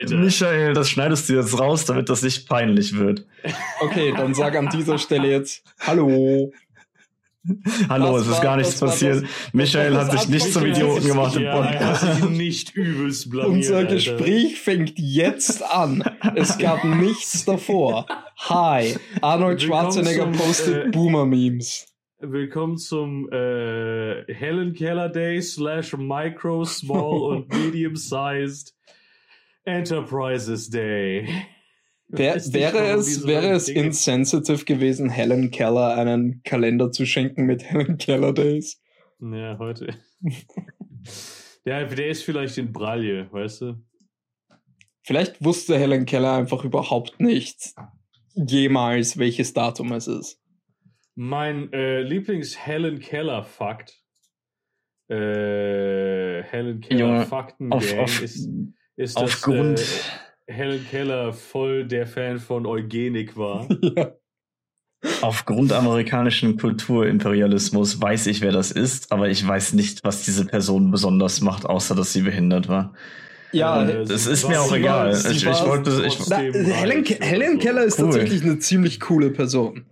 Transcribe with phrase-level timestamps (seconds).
[0.00, 3.26] Michael, das schneidest du jetzt raus, damit das nicht peinlich wird.
[3.80, 6.52] Okay, dann sag an dieser Stelle jetzt Hallo.
[7.88, 9.22] Hallo, Das es ist war- gar nichts passiert.
[9.22, 12.02] das- Michael hat sich nicht zum Idioten gemacht im Ja, er Podcast.
[12.02, 13.52] hat sich nicht übelst blamiert.
[13.56, 13.94] Unser Alter.
[13.94, 16.04] Gespräch fängt jetzt an.
[16.36, 18.06] Es gab nichts davor.
[18.48, 21.86] Hi, Arnold Willkommen Schwarzenegger zum, postet äh, Boomer-Memes.
[22.20, 28.74] Willkommen zum äh, Helen Keller Day slash Micro, Small und Medium Sized
[29.68, 31.28] Enterprises Day.
[32.08, 37.62] Wär, wäre es, wäre es Dinge- insensitive gewesen, Helen Keller einen Kalender zu schenken mit
[37.64, 38.82] Helen Keller Days?
[39.20, 39.94] Ja, heute.
[41.66, 43.74] der, der ist vielleicht in Braille, weißt du?
[45.02, 47.74] Vielleicht wusste Helen Keller einfach überhaupt nicht
[48.34, 50.40] jemals, welches Datum es ist.
[51.14, 54.02] Mein äh, Lieblings-Helen Keller-Fakt.
[55.10, 57.26] Äh, Helen Keller Junge,
[58.98, 59.80] Ist, dass aufgrund.
[59.80, 63.68] äh, Helen Keller voll der Fan von Eugenik war.
[63.96, 64.12] ja.
[65.22, 70.90] Aufgrund amerikanischen Kulturimperialismus weiß ich, wer das ist, aber ich weiß nicht, was diese Person
[70.90, 72.94] besonders macht, außer dass sie behindert war.
[73.52, 75.12] Ja, Äh, Das sie ist mir auch egal.
[75.12, 77.58] war- Ich, ich wollte, ich, Na, Helen, Helen.
[77.60, 78.06] Keller ist Cool.
[78.06, 79.84] tatsächlich eine ziemlich coole Person.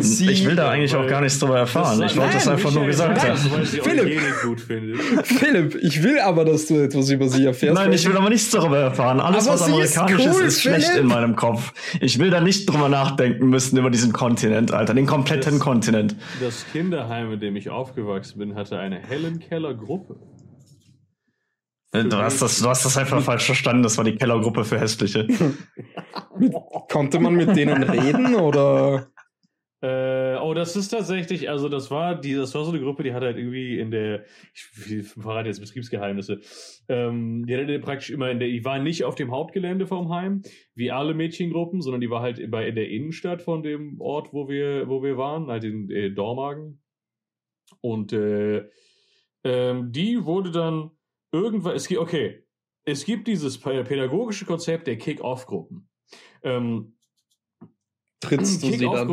[0.00, 2.00] Sie- ich will da eigentlich auch gar nichts drüber erfahren.
[2.00, 3.42] Das Ich wollte es Nein, einfach nur gesagt sagt haben.
[3.42, 4.20] das, weil sie Philipp.
[4.42, 5.00] Gut findet.
[5.26, 7.74] Philipp, ich will aber, dass du etwas über sie erfährst.
[7.74, 9.20] Nein, ich will aber nichts darüber erfahren.
[9.20, 11.02] Alles, Aber was sie ist amerikanisch cool, ist, ist schlecht Philipp.
[11.02, 11.72] in meinem Kopf.
[12.00, 14.94] Ich will da nicht drüber nachdenken müssen über diesen Kontinent, Alter.
[14.94, 16.16] Den kompletten Das- Kontinent.
[16.40, 20.16] Das Kinderheim, in dem ich aufgewachsen bin, hatte eine Helen Keller Gruppe.
[21.92, 23.82] Äh, Du hast, das, du hast das einfach falsch verstanden.
[23.84, 25.26] Das war die Kellergruppe für Hässliche.
[26.90, 29.06] Konnte man mit denen reden oder?
[30.54, 33.36] Das ist tatsächlich, also das war die, das war so eine Gruppe, die hat halt
[33.36, 34.24] irgendwie in der,
[34.54, 36.40] ich, ich verrate jetzt Betriebsgeheimnisse,
[36.88, 40.42] ähm, die hatte praktisch immer in der, die war nicht auf dem Hauptgelände vom Heim,
[40.74, 44.48] wie alle Mädchengruppen, sondern die war halt bei, in der Innenstadt von dem Ort, wo
[44.48, 46.82] wir, wo wir waren, halt in äh, Dormagen.
[47.80, 48.68] Und äh,
[49.44, 50.90] ähm, die wurde dann
[51.32, 52.44] irgendwann, es gibt, okay,
[52.84, 55.88] es gibt dieses pä- pädagogische Konzept der Kick-Off-Gruppen.
[56.42, 56.96] Ähm,
[58.20, 59.08] Trittst du sie dann?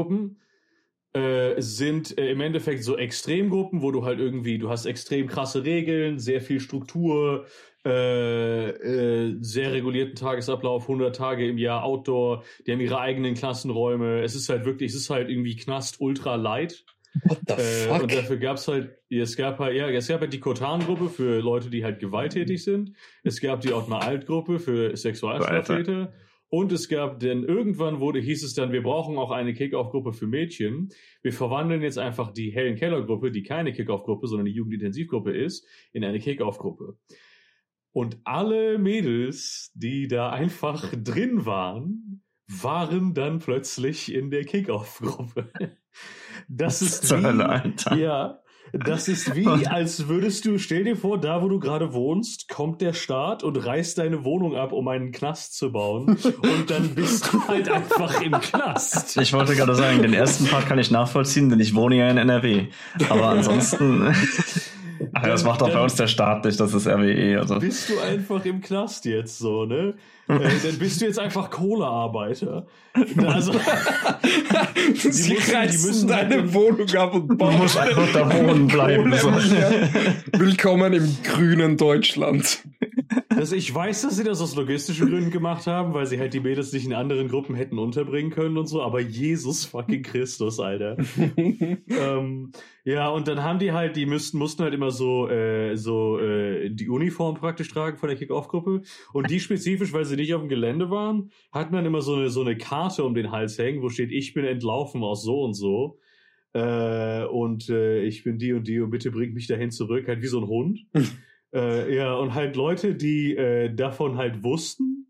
[1.13, 5.65] Äh, sind äh, im Endeffekt so Extremgruppen, wo du halt irgendwie, du hast extrem krasse
[5.65, 7.47] Regeln, sehr viel Struktur,
[7.85, 14.21] äh, äh, sehr regulierten Tagesablauf, 100 Tage im Jahr Outdoor, die haben ihre eigenen Klassenräume.
[14.21, 16.85] Es ist halt wirklich, es ist halt irgendwie Knast ultra light.
[17.25, 18.03] What the Äh, fuck?
[18.03, 21.69] und dafür gab's halt, es gab halt, ja, es gab halt die Kotan-Gruppe für Leute,
[21.69, 22.93] die halt gewalttätig sind.
[23.23, 26.13] Es gab die Ottmar Alt-Gruppe für Sexualstraftäter.
[26.53, 30.27] Und es gab dann, irgendwann wurde, hieß es dann, wir brauchen auch eine Kick-Off-Gruppe für
[30.27, 30.89] Mädchen.
[31.21, 36.03] Wir verwandeln jetzt einfach die Helen Keller-Gruppe, die keine Kick-Off-Gruppe, sondern die Jugendintensivgruppe ist, in
[36.03, 36.97] eine Kick-Off-Gruppe.
[37.93, 45.49] Und alle Mädels, die da einfach drin waren, waren dann plötzlich in der Kick-Off-Gruppe.
[46.49, 47.95] Das ist wie, Hölle, Alter.
[47.95, 48.40] ja,
[48.73, 52.81] das ist wie, als würdest du, stell dir vor, da wo du gerade wohnst, kommt
[52.81, 56.17] der Staat und reißt deine Wohnung ab, um einen Knast zu bauen.
[56.41, 59.17] Und dann bist du halt einfach im Knast.
[59.17, 62.17] Ich wollte gerade sagen, den ersten Part kann ich nachvollziehen, denn ich wohne ja in
[62.17, 62.67] NRW.
[63.09, 64.13] Aber ansonsten.
[65.13, 67.39] Aber das macht auch bei uns der Staat nicht, das ist RWE.
[67.39, 67.59] Also.
[67.59, 69.93] Bist du einfach im Knast jetzt so, ne?
[70.27, 72.65] Äh, dann bist du jetzt einfach Kohlearbeiter.
[73.17, 73.51] Also,
[74.95, 78.67] sie müssen- die müssen deine halt- Wohnung ab und Du bauen musst einfach da wohnen
[78.67, 79.13] bleiben.
[79.17, 79.29] So.
[80.39, 82.59] Willkommen im grünen Deutschland.
[83.41, 86.39] Das, ich weiß, dass sie das aus logistischen Gründen gemacht haben, weil sie halt die
[86.39, 90.95] Mädels nicht in anderen Gruppen hätten unterbringen können und so, aber Jesus fucking Christus, Alter.
[91.37, 92.51] ähm,
[92.83, 96.69] ja, und dann haben die halt, die müssten, mussten halt immer so, äh, so äh,
[96.69, 98.83] die Uniform praktisch tragen von der Kick-Off-Gruppe.
[99.11, 102.29] Und die spezifisch, weil sie nicht auf dem Gelände waren, hatten dann immer so eine,
[102.29, 105.55] so eine Karte um den Hals hängen, wo steht, ich bin entlaufen aus so und
[105.55, 105.97] so.
[106.53, 110.21] Äh, und äh, ich bin die und die und bitte bringt mich dahin zurück, halt
[110.21, 110.85] wie so ein Hund.
[111.53, 115.07] äh, ja, und halt Leute, die äh, davon halt wussten,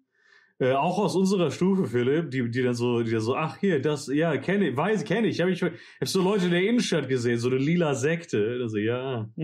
[0.59, 3.81] äh, auch aus unserer Stufe, Philipp, die, die dann so, die dann so, ach hier,
[3.81, 5.71] das, ja, kenne ich, weiß, kenne ich, habe ich, hab
[6.03, 9.27] so Leute in der Innenstadt gesehen, so eine lila Sekte, also ja,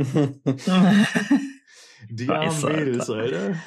[2.10, 3.38] die armen Scheiße, Mädels, Alter.
[3.42, 3.57] Alter.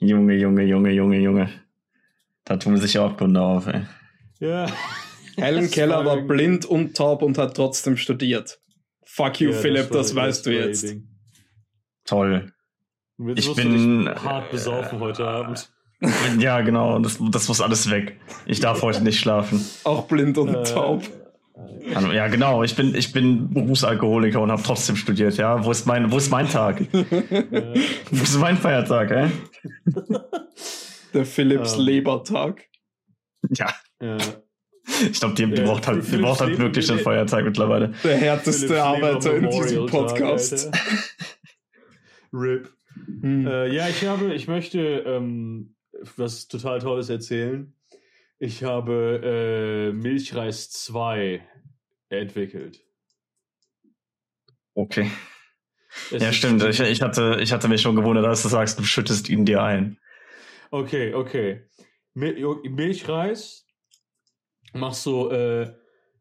[0.00, 1.50] Junge, Junge, Junge, Junge, Junge.
[2.44, 3.82] Da tun sich ja auch Kunde auf, ey.
[4.40, 4.66] Ja.
[5.36, 8.58] Helen Das Keller war blind und taub und hat trotzdem studiert.
[9.04, 10.88] Fuck you, Ja, Philipp, war- das, weißt du jetzt.
[10.88, 11.06] Ding.
[12.04, 12.52] Toll.
[13.20, 15.70] Und Jetzt Ich bin, dich hart äh, besaufen heute Abend.
[16.38, 16.98] Ja, genau.
[17.00, 18.18] Das, das muss alles weg.
[18.46, 19.62] Ich darf heute nicht schlafen.
[19.84, 21.02] Auch blind und Äh, taub.
[21.94, 22.62] Also, Ja, genau.
[22.62, 25.36] Ich bin, ich bin Berufsalkoholiker und habe trotzdem studiert.
[25.36, 26.80] Ja, wo ist mein, wo ist mein Tag?
[26.92, 27.74] äh,
[28.10, 29.28] Wo ist mein Feiertag, ey?
[31.12, 31.80] Der Philips Ähm.
[31.80, 32.62] Lebertag.
[33.50, 34.16] Ja, Ja.
[35.02, 37.92] ich glaube, die, die Ja, braucht halt, die Philips braucht halt wirklich den Feiertag mittlerweile.
[38.02, 40.70] Der härteste Philips Arbeiter in diesem Podcast.
[42.32, 42.70] RIP.
[43.20, 43.46] Hm.
[43.46, 45.74] Äh, ja, ich habe, ich möchte ähm,
[46.16, 47.72] was total Tolles erzählen.
[48.38, 51.46] Ich habe äh, Milchreis 2
[52.08, 52.82] entwickelt.
[54.74, 55.10] Okay.
[56.10, 56.62] Es Ja, stimmt.
[56.64, 59.62] Ich, ich, hatte, ich hatte mich schon gewundert, dass du sagst, du schüttest ihn dir
[59.62, 59.98] ein.
[60.70, 61.62] Okay, okay.
[62.14, 63.66] Mil Milchreis
[64.72, 65.74] machst du, äh,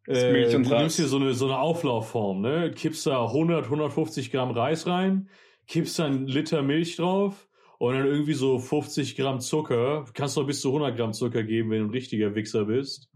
[0.07, 2.71] äh, Milch und du nimmst hier so eine, so eine Auflaufform, ne?
[2.71, 5.29] Kippst da 100, 150 Gramm Reis rein,
[5.69, 10.05] kippst dann Liter Milch drauf und dann irgendwie so 50 Gramm Zucker.
[10.13, 13.09] Kannst doch bis zu 100 Gramm Zucker geben, wenn du ein richtiger Wichser bist.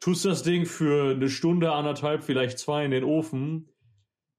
[0.00, 3.68] Tust das Ding für eine Stunde, anderthalb, vielleicht zwei in den Ofen.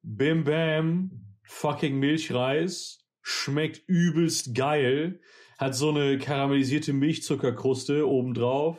[0.02, 3.00] Bim bam, fucking Milchreis.
[3.22, 5.20] Schmeckt übelst geil.
[5.58, 8.78] Hat so eine karamellisierte Milchzuckerkruste obendrauf.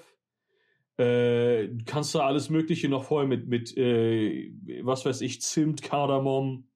[0.97, 4.53] Äh, kannst du alles Mögliche noch voll mit, mit äh,
[4.83, 6.68] was weiß ich, Zimt, Kardamom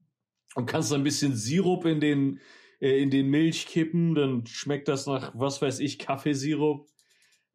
[0.54, 2.40] und kannst ein bisschen Sirup in den,
[2.80, 6.88] äh, in den Milch kippen, dann schmeckt das nach, was weiß ich, Kaffeesirup.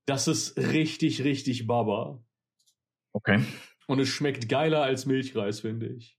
[0.05, 2.23] Das ist richtig, richtig Baba.
[3.13, 3.43] Okay.
[3.87, 6.17] Und es schmeckt geiler als Milchreis, finde ich.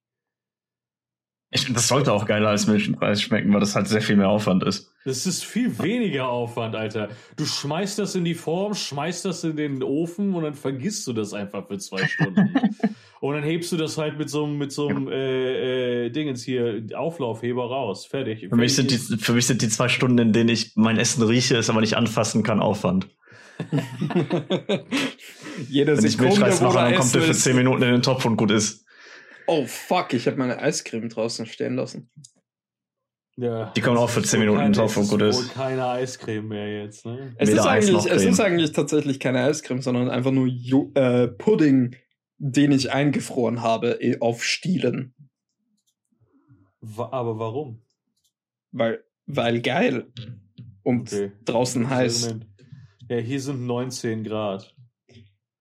[1.50, 4.62] Ich, das sollte auch geiler als Milchreis schmecken, weil das halt sehr viel mehr Aufwand
[4.62, 4.92] ist.
[5.06, 7.08] Das ist viel weniger Aufwand, Alter.
[7.36, 11.14] Du schmeißt das in die Form, schmeißt das in den Ofen und dann vergisst du
[11.14, 12.52] das einfach für zwei Stunden.
[13.20, 16.42] und dann hebst du das halt mit so einem, mit so einem äh, äh, Dingens
[16.44, 18.06] hier, Auflaufheber raus.
[18.06, 18.46] Fertig.
[18.48, 21.22] Für mich, sind die, für mich sind die zwei Stunden, in denen ich mein Essen
[21.22, 23.08] rieche, es aber nicht anfassen kann, Aufwand.
[25.68, 27.42] Jede Wenn ich Milchreis wo mache, da dann kommt der für ist.
[27.42, 28.84] 10 Minuten in den Topf und gut ist.
[29.46, 32.10] Oh fuck, ich habe meine Eiscreme draußen stehen lassen.
[33.36, 35.08] ja, die kommen auch für es ist 10 wohl Minuten in den Topf und es
[35.10, 35.54] gut wohl ist.
[35.54, 37.34] keine Eiscreme mehr jetzt, ne?
[37.38, 41.28] Es Weder ist, eigentlich, es ist eigentlich tatsächlich keine Eiscreme, sondern einfach nur Jo- äh,
[41.28, 41.96] Pudding,
[42.38, 45.14] den ich eingefroren habe eh, auf Stielen.
[46.96, 47.82] Aber warum?
[48.72, 50.10] Weil, weil geil.
[50.82, 51.32] Und Okay.
[51.44, 52.36] draußen heiß.
[53.08, 54.74] Ja, hier sind 19 Grad.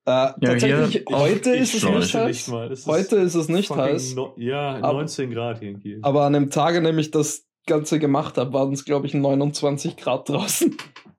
[0.05, 2.47] Äh, tatsächlich, hier- heute ist es nicht heiß.
[2.47, 2.71] mal.
[2.71, 4.15] Es ist Heute ist es nicht heiß.
[4.15, 5.99] No ja, Aber- 19 Grad hier in Kiel.
[6.01, 9.13] Aber an dem Tage, an dem ich das Ganze gemacht habe, waren es, glaube ich,
[9.13, 10.77] 29 Grad draußen.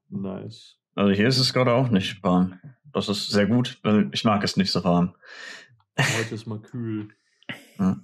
[0.08, 0.76] nice.
[0.94, 2.58] Also hier ist es gerade auch nicht warm.
[2.98, 5.14] Das ist sehr gut, weil ich mag es nicht so warm.
[5.98, 7.08] Heute ist mal kühl.
[7.76, 7.94] Was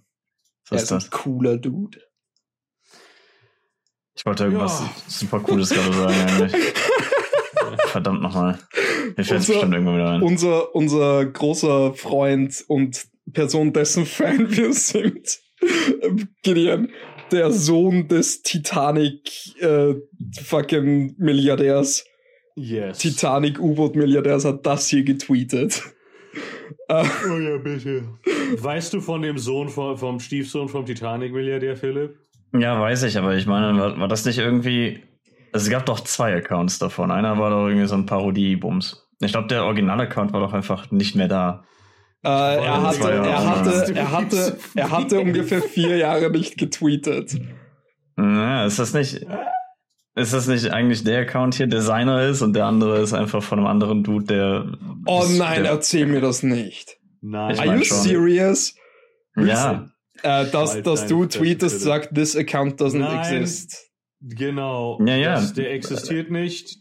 [0.71, 1.11] Er ist ist ein das?
[1.11, 2.01] cooler Dude.
[4.15, 4.95] Ich wollte irgendwas Ja.
[5.09, 6.53] super Cooles gerade sagen eigentlich.
[7.87, 8.59] Verdammt nochmal.
[9.17, 10.23] Mir fällt es Unser- bestimmt irgendwann wieder ein.
[10.23, 15.41] unser, unser großer Freund und Person, dessen Fan wir sind,
[16.03, 16.91] ähm, Gideon,
[17.33, 19.95] der Sohn des Titanic äh,
[20.43, 22.05] fucking Milliardärs,
[22.57, 22.99] Yes.
[22.99, 25.83] Titanic-U-Boot-Milliardärs hat das hier getweetet.
[26.89, 28.05] Oh ja, bitte.
[28.59, 32.19] Weißt du von dem Sohn vom, vom Stiefsohn vom Titanic-Milliardär, Philipp?
[32.53, 35.03] Ja, weiß ich, aber ich meine, war, war das nicht irgendwie.
[35.53, 37.11] Also es gab doch zwei Accounts davon.
[37.11, 39.09] Einer war doch irgendwie so ein Parodie-Bums.
[39.21, 41.65] Ich glaube, der Original-Account war doch einfach nicht mehr da.
[42.25, 46.59] äh, er, hatte, war ja er, hatte, er, hatte, er hatte ungefähr vier Jahre nicht
[46.59, 47.37] getweetet.
[48.19, 49.27] Ja, ist das nicht.
[50.17, 53.43] Ist das nicht eigentlich der Account hier, der seiner ist und der andere ist einfach
[53.43, 54.73] von einem anderen Dude, der.
[55.07, 56.97] Oh das- nein, der, erzähl mir das nicht.
[57.21, 57.55] Nein.
[57.55, 57.99] Ich Are you schon.
[57.99, 58.75] serious?
[59.37, 59.89] Ja,
[60.23, 63.19] Äh, dass, dass du tweetest, sagt, this account doesn't Nein.
[63.43, 63.91] exist.
[64.21, 64.99] Genau.
[65.05, 65.35] Ja, ja.
[65.35, 66.79] Das, der existiert nicht.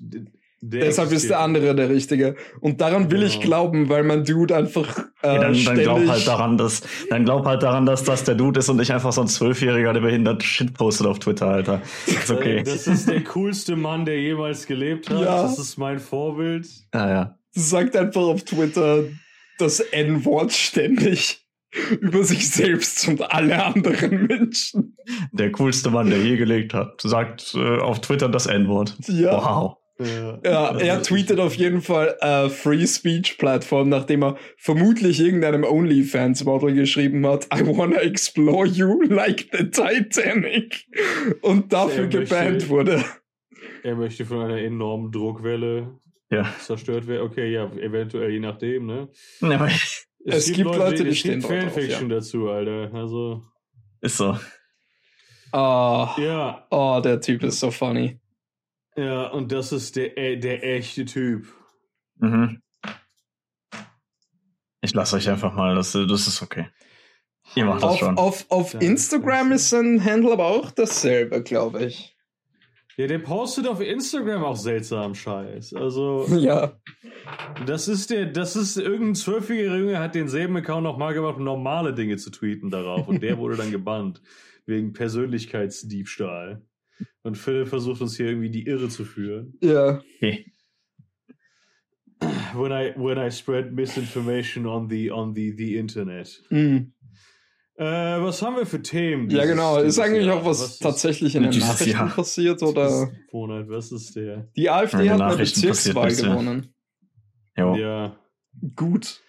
[0.66, 2.36] Der Deshalb ist der andere der Richtige.
[2.62, 3.46] Und daran will ich Genau.
[3.48, 7.46] glauben, weil mein Dude einfach äh, ja dann, dann glaub halt daran, dass dann glaub
[7.46, 10.42] halt daran, dass das der Dude ist und nicht einfach so ein Zwölfjähriger, der behindert
[10.42, 11.82] Shit postet auf Twitter, Alter.
[12.08, 12.60] Ist okay.
[12.60, 15.20] Äh, Das ist der coolste Mann, der jemals gelebt hat.
[15.20, 15.44] Ja.
[15.44, 16.66] Das ist mein Vorbild.
[16.94, 17.38] Ja, ja.
[17.52, 19.04] sagt einfach auf Twitter
[19.60, 21.46] das N-Wort ständig
[22.00, 24.96] über sich selbst und alle anderen Menschen.
[25.34, 28.96] Der coolste Mann, der je gelebt hat, sagt äh, auf Twitter das N-Wort.
[29.08, 29.34] Ja.
[29.34, 29.78] Wow.
[30.00, 35.64] Ja, Ja, er tweetet auf jeden Fall äh, Free Speech Plattform, nachdem er vermutlich irgendeinem
[35.64, 40.86] OnlyFans-Model geschrieben hat, I wanna explore you like the Titanic.
[41.42, 43.04] Und dafür möchte- gebannt wurde.
[43.84, 46.00] Er möchte von einer enormen Druckwelle
[46.32, 46.52] Ja.
[46.60, 47.28] zerstört werden.
[47.28, 49.10] Okay, ja, eventuell, je nachdem, ne?
[49.42, 49.70] ja aber
[50.26, 52.90] Es gibt Leute, die es stehen gibt drauf, Fanfiction dazu, Alter.
[52.94, 53.44] Also,
[54.02, 54.38] ist so.
[55.52, 58.20] Oh, ja, oh, der Typ ist so funny.
[58.96, 61.48] Ja, und das ist der, äh, der echte Typ.
[62.18, 62.62] Mhm.
[64.82, 66.68] Ich lasse euch einfach mal, das, das ist okay.
[67.56, 68.18] Ihr macht das Auf, schon.
[68.18, 72.16] auf, auf Instagram ist sein Handle aber auch dasselbe, glaube ich.
[72.96, 75.74] Ja, der postet auf Instagram auch seltsam Scheiß.
[75.74, 76.74] Also, Ja.
[77.66, 81.44] das ist der, das ist irgendein zwölfjähriger Junge hat denselben Account noch mal gemacht, um
[81.44, 83.08] normale Dinge zu tweeten darauf.
[83.08, 84.22] Und der wurde dann gebannt.
[84.66, 86.62] Wegen Persönlichkeitsdiebstahl.
[87.24, 89.58] Und Philipp versucht uns hier irgendwie die Irre zu führen.
[89.62, 90.02] Ja.
[90.18, 90.46] Okay.
[92.56, 96.42] When I, when I spread misinformation on the, on the, the Internet.
[96.50, 96.94] Mhm.
[97.76, 97.84] Äh,
[98.22, 99.30] was haben wir für Themen?
[99.32, 99.80] Ja, genau.
[99.80, 100.38] Ist eigentlich Jahr?
[100.38, 102.10] auch was, ist- tatsächlich in den Nachrichten Jahr.
[102.10, 104.48] passiert was oder ist Monat, was ist der?
[104.56, 106.74] die AfD hat eine Bezirkswahl gewonnen.
[107.58, 107.76] Jo.
[107.76, 108.16] Ja.
[108.76, 109.22] Gut.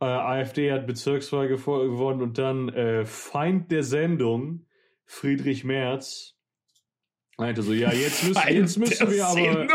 [0.00, 4.66] Äh, AfD hat Bezirkswahl gewonnen und dann äh, Feind der Sendung,
[5.06, 6.34] Friedrich Merz,
[7.38, 9.66] meinte so, ja, jetzt müssen, jetzt müssen wir aber,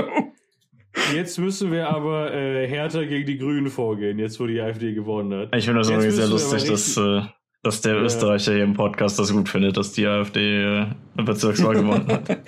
[1.16, 5.34] jetzt müssen wir aber äh, härter gegen die Grünen vorgehen, jetzt wo die AfD gewonnen
[5.48, 5.56] hat.
[5.56, 7.22] Ich finde das übrigens sehr lustig, dass, äh,
[7.64, 8.02] dass der Ja.
[8.02, 12.40] Österreicher hier im Podcast das gut findet, dass die AfD äh, eine Bezirkswahl gewonnen hat.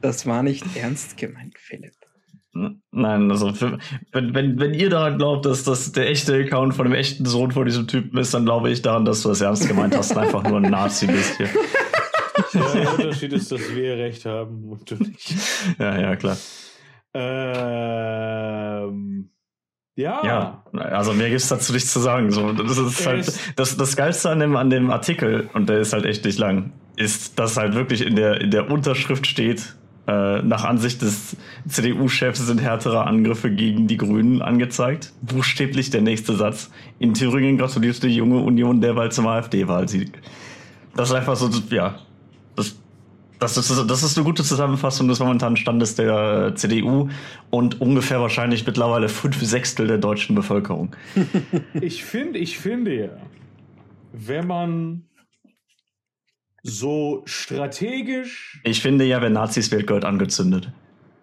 [0.00, 1.92] Das war nicht ernst gemeint, Philipp.
[2.90, 3.78] Nein, also für,
[4.10, 7.52] wenn, wenn, wenn ihr daran glaubt, dass das der echte Account von dem echten Sohn
[7.52, 10.18] von diesem Typen ist, dann glaube ich daran, dass du das ernst gemeint hast und
[10.18, 11.48] einfach nur ein Nazi bist hier.
[12.52, 15.34] Ja, der Unterschied ist, dass wir recht haben und du nicht.
[15.78, 16.36] Ja, ja, klar.
[17.92, 19.28] Ähm,
[19.94, 20.20] ja.
[20.24, 22.30] Ja, also mehr gibt's dazu nichts zu sagen.
[22.30, 25.80] So, das ist halt ist- das, das Geilste an dem, an dem Artikel, und der
[25.80, 29.76] ist halt echt nicht lang, ist, dass halt wirklich in der, in der Unterschrift steht,
[30.08, 31.36] äh, nach Ansicht des
[31.68, 35.12] CDU-Chefs sind härtere Angriffe gegen die Grünen angezeigt.
[35.22, 36.70] Buchstäblich der nächste Satz.
[36.98, 40.10] In Thüringen gratuliert die junge Union derweil zum AfD-Wahlsieg.
[40.96, 42.00] Das ist einfach so, ja,
[43.42, 47.08] das, ist, das ist eine gute Zusammenfassung des momentanen Standes der äh, CDU
[47.50, 50.94] und ungefähr wahrscheinlich mittlerweile fünf Sechstel der deutschen Bevölkerung.
[51.80, 53.08] Ich finde, ich finde ja,
[54.12, 55.04] wenn man
[56.62, 60.70] so strategisch, Ich finde ja, wer Nazis wählt, gehört angezündet.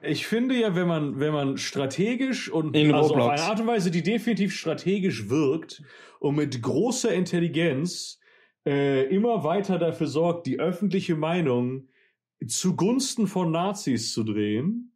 [0.02, 3.68] ich finde ja, wenn man, wenn man strategisch und In also auf eine Art und
[3.68, 5.82] Weise, die definitiv strategisch wirkt
[6.20, 8.20] und mit großer Intelligenz
[8.66, 11.88] äh, immer weiter dafür sorgt, die öffentliche Meinung
[12.48, 14.96] zugunsten von Nazis zu drehen,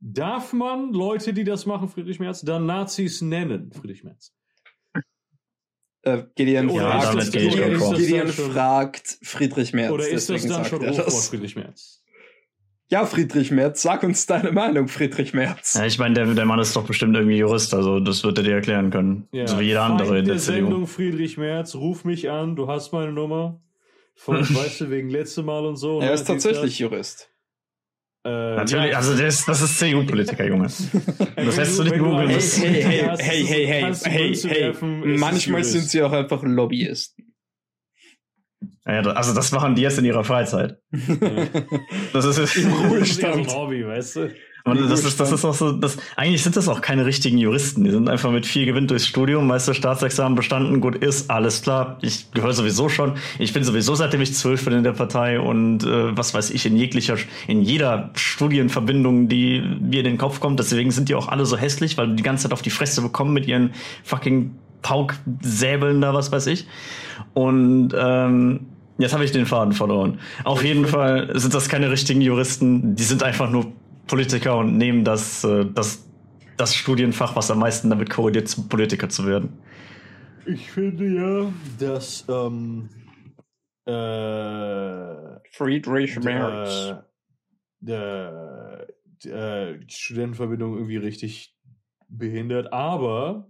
[0.00, 4.32] darf man Leute, die das machen, Friedrich Merz, dann Nazis nennen, Friedrich Merz.
[6.02, 7.94] Äh, Gideon, ist fragt, Gideon.
[7.94, 9.92] Gideon fragt Friedrich Merz.
[9.92, 11.12] Oder ist das deswegen dann sagt schon Rufwort.
[11.12, 12.02] Friedrich Merz?
[12.88, 15.74] Ja, Friedrich Merz, sag uns deine Meinung, Friedrich Merz.
[15.74, 18.44] Ja, ich meine, der, der Mann ist doch bestimmt irgendwie Jurist, also das wird er
[18.44, 19.28] dir erklären können.
[19.30, 19.46] Ja.
[19.46, 20.64] So wie jeder andere Feind in der der CDU.
[20.64, 23.60] Sendung Friedrich Merz, ruf mich an, du hast meine Nummer.
[24.20, 25.98] Von, weißt du, wegen letzte Mal und so.
[25.98, 27.30] er ne, ist tatsächlich Jurist.
[28.22, 30.66] Das, äh, Natürlich, ja, also ist, das ist CDU-Politiker, Junge.
[31.36, 32.64] Das hättest du nicht googeln müssen.
[32.64, 34.60] Hey, hey, hast, hey, hey, hey, hey, hey.
[34.60, 37.32] werfen, Manchmal sind sie auch einfach Lobbyisten.
[38.84, 40.78] Ja, also das machen die jetzt in ihrer Freizeit.
[42.12, 43.48] Das ist, Das so Ruhestand.
[43.48, 44.34] ein Hobby, weißt du?
[44.74, 47.84] Das ist, das ist auch so, das, eigentlich sind das auch keine richtigen Juristen.
[47.84, 51.98] Die sind einfach mit viel Gewinn durchs Studium, Meister Staatsexamen bestanden, gut ist, alles klar.
[52.02, 53.14] Ich gehöre sowieso schon.
[53.40, 56.64] Ich bin sowieso seitdem ich zwölf bin in der Partei und äh, was weiß ich,
[56.64, 57.16] in jeglicher,
[57.48, 60.60] in jeder Studienverbindung, die mir in den Kopf kommt.
[60.60, 63.02] Deswegen sind die auch alle so hässlich, weil die die ganze Zeit auf die Fresse
[63.02, 63.72] bekommen mit ihren
[64.04, 66.66] fucking Pauksäbeln da, was weiß ich.
[67.34, 68.60] Und ähm,
[68.98, 70.18] jetzt habe ich den Faden verloren.
[70.44, 73.72] Auf jeden Fall sind das keine richtigen Juristen, die sind einfach nur
[74.10, 76.10] Politiker und nehmen das, äh, das,
[76.56, 79.56] das Studienfach, was am meisten damit korreliert, zum Politiker zu werden.
[80.46, 82.88] Ich finde ja, dass ähm,
[83.86, 86.94] äh, Friedrich äh, Merz.
[87.78, 88.86] der,
[89.24, 91.56] der, die Studentenverbindung irgendwie richtig
[92.08, 93.48] behindert, aber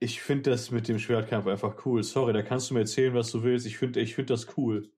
[0.00, 2.02] ich finde das mit dem Schwertkampf einfach cool.
[2.02, 3.66] Sorry, da kannst du mir erzählen, was du willst.
[3.66, 4.90] Ich finde ich find das cool.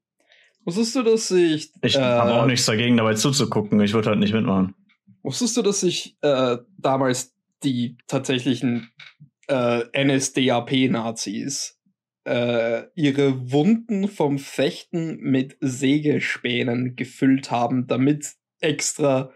[0.68, 1.72] Wusstest du, dass ich.
[1.80, 3.80] Ich äh, habe auch nichts dagegen, dabei zuzugucken.
[3.80, 4.74] Ich würde halt nicht mitmachen.
[5.22, 7.34] Wusstest du, dass ich äh, damals
[7.64, 8.90] die tatsächlichen
[9.46, 11.80] äh, NSDAP-Nazis
[12.24, 19.32] äh, ihre Wunden vom Fechten mit Sägespänen gefüllt haben, damit extra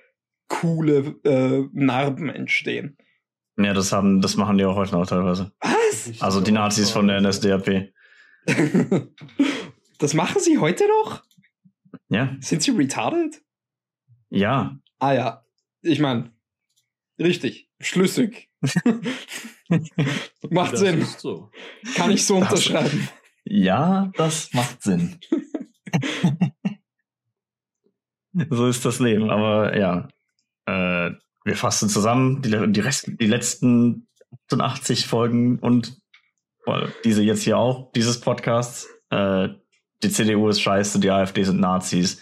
[0.49, 2.99] coole äh, Narben entstehen?
[3.57, 5.51] Ja, das haben, das machen die auch heute noch teilweise.
[5.61, 6.12] Was?
[6.21, 7.89] Also die Nazis von der NSDAP.
[10.02, 11.23] das machen sie heute noch?
[12.09, 13.42] Ja, Sind sie retarded?
[14.30, 14.78] ja.
[14.99, 15.44] Ah ja,
[15.80, 16.32] ich meine,
[17.18, 18.50] richtig, schlüssig.
[20.50, 21.50] Macht Das Sinn, ist so.
[21.97, 23.09] kann ich so Das- unterschreiben.
[23.44, 25.18] Ja, das macht Sinn.
[28.50, 29.30] so ist das Leben.
[29.30, 30.09] Aber ja,
[30.66, 31.11] äh,
[31.44, 34.06] wir fassen zusammen die, die, Rest, die letzten
[34.50, 35.99] 88 Folgen und
[36.66, 38.88] äh, diese jetzt hier auch, dieses Podcasts.
[39.11, 39.49] Äh,
[40.02, 42.21] die CDU ist scheiße, die AfD sind Nazis.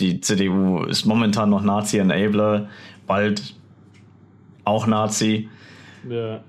[0.00, 2.68] die CDU ist momentan noch Nazi-Enabler,
[3.06, 3.54] bald
[4.64, 5.48] auch Nazi.
[6.08, 6.42] Ja.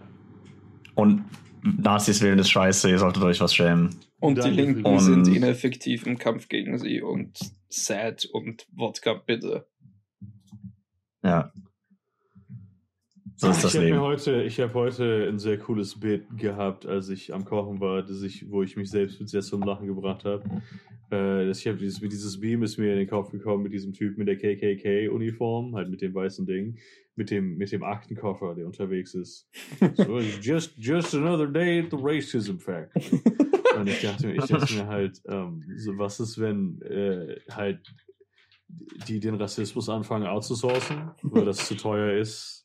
[0.95, 1.25] Und
[1.61, 3.95] Nazis wählen ist scheiße, ihr solltet euch was schämen.
[4.19, 7.37] Und die Linken die- sind Und- ineffektiv im Kampf gegen sie und
[7.69, 9.67] sad und Wodka bitte.
[11.23, 11.51] Ja.
[13.37, 14.01] So ist das ich habe mir Leben.
[14.05, 18.21] heute, ich habe heute ein sehr cooles Bild gehabt, als ich am Kochen war, das
[18.21, 20.43] ich, wo ich mich selbst mit sehr zum Lachen gebracht habe.
[21.11, 23.91] Äh, das- ich habe dieses, dieses Beam ist mir in den Kopf gekommen mit diesem
[23.93, 26.77] Typ mit der KKK-Uniform, halt mit dem weißen Ding,
[27.17, 29.49] mit dem, mit dem Aktenkoffer, der unterwegs ist.
[29.95, 33.21] So, just, just another day at the Racism Factory.
[33.77, 37.93] Und ich dachte, mir- ich dachte mir halt, ähm, so, was ist, wenn äh, halt
[39.07, 42.64] die den Rassismus anfangen outzusourcen, weil das zu teuer ist,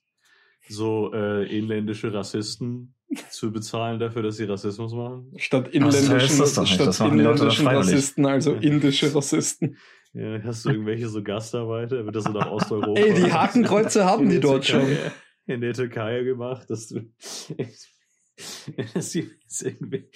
[0.71, 2.95] so äh, inländische Rassisten
[3.31, 5.33] zu bezahlen dafür, dass sie Rassismus machen?
[5.37, 6.75] Statt das inländischen, das doch nicht.
[6.75, 7.67] statt Das doch inländischen.
[7.67, 9.77] Rassisten, also indische Rassisten.
[10.13, 12.05] Ja, hast du irgendwelche so Gastarbeiter?
[12.05, 13.01] Wird das so nach Osteuropa?
[13.01, 14.85] Ey, die Hakenkreuze haben die dort schon.
[15.47, 17.01] In der Türkei gemacht, dass du.
[18.95, 19.15] dass,
[19.65, 20.09] irgendwie,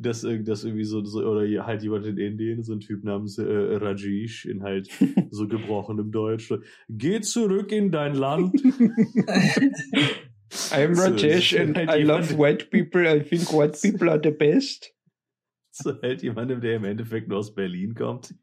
[0.00, 3.44] dass, dass irgendwie so, so, oder halt jemand in Indien, so ein Typ namens äh,
[3.44, 4.88] Rajesh, in halt
[5.30, 6.58] so gebrochenem Deutsch, so,
[6.88, 8.54] geh zurück in dein Land.
[10.70, 13.06] I'm So, Rajesh and halt I love white people.
[13.06, 14.92] I think white people are the best.
[15.72, 18.34] zu halt jemandem, der im Endeffekt nur aus Berlin kommt.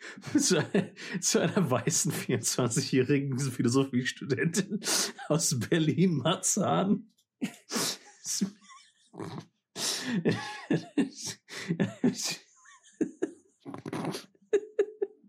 [0.38, 0.88] zu, einer,
[1.20, 4.80] zu einer weißen 24-jährigen Philosophiestudentin
[5.28, 7.06] aus Berlin-Marzahn.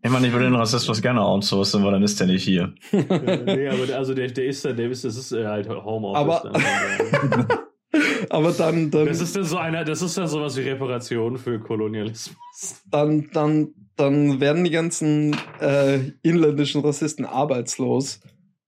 [0.03, 2.73] Ich meine, ich würde den Rassismus gerne outsourcen, weil dann ist der nicht hier.
[2.91, 6.45] nee, aber der, also der, der ist dann, der ist, das ist äh, halt Homeoffice.
[6.45, 7.47] Aber- dann.
[8.29, 11.59] Aber dann, dann, Das ist dann so einer, das ist dann sowas wie Reparation für
[11.59, 12.81] Kolonialismus.
[12.89, 18.21] dann, dann, dann werden die ganzen äh, inländischen Rassisten arbeitslos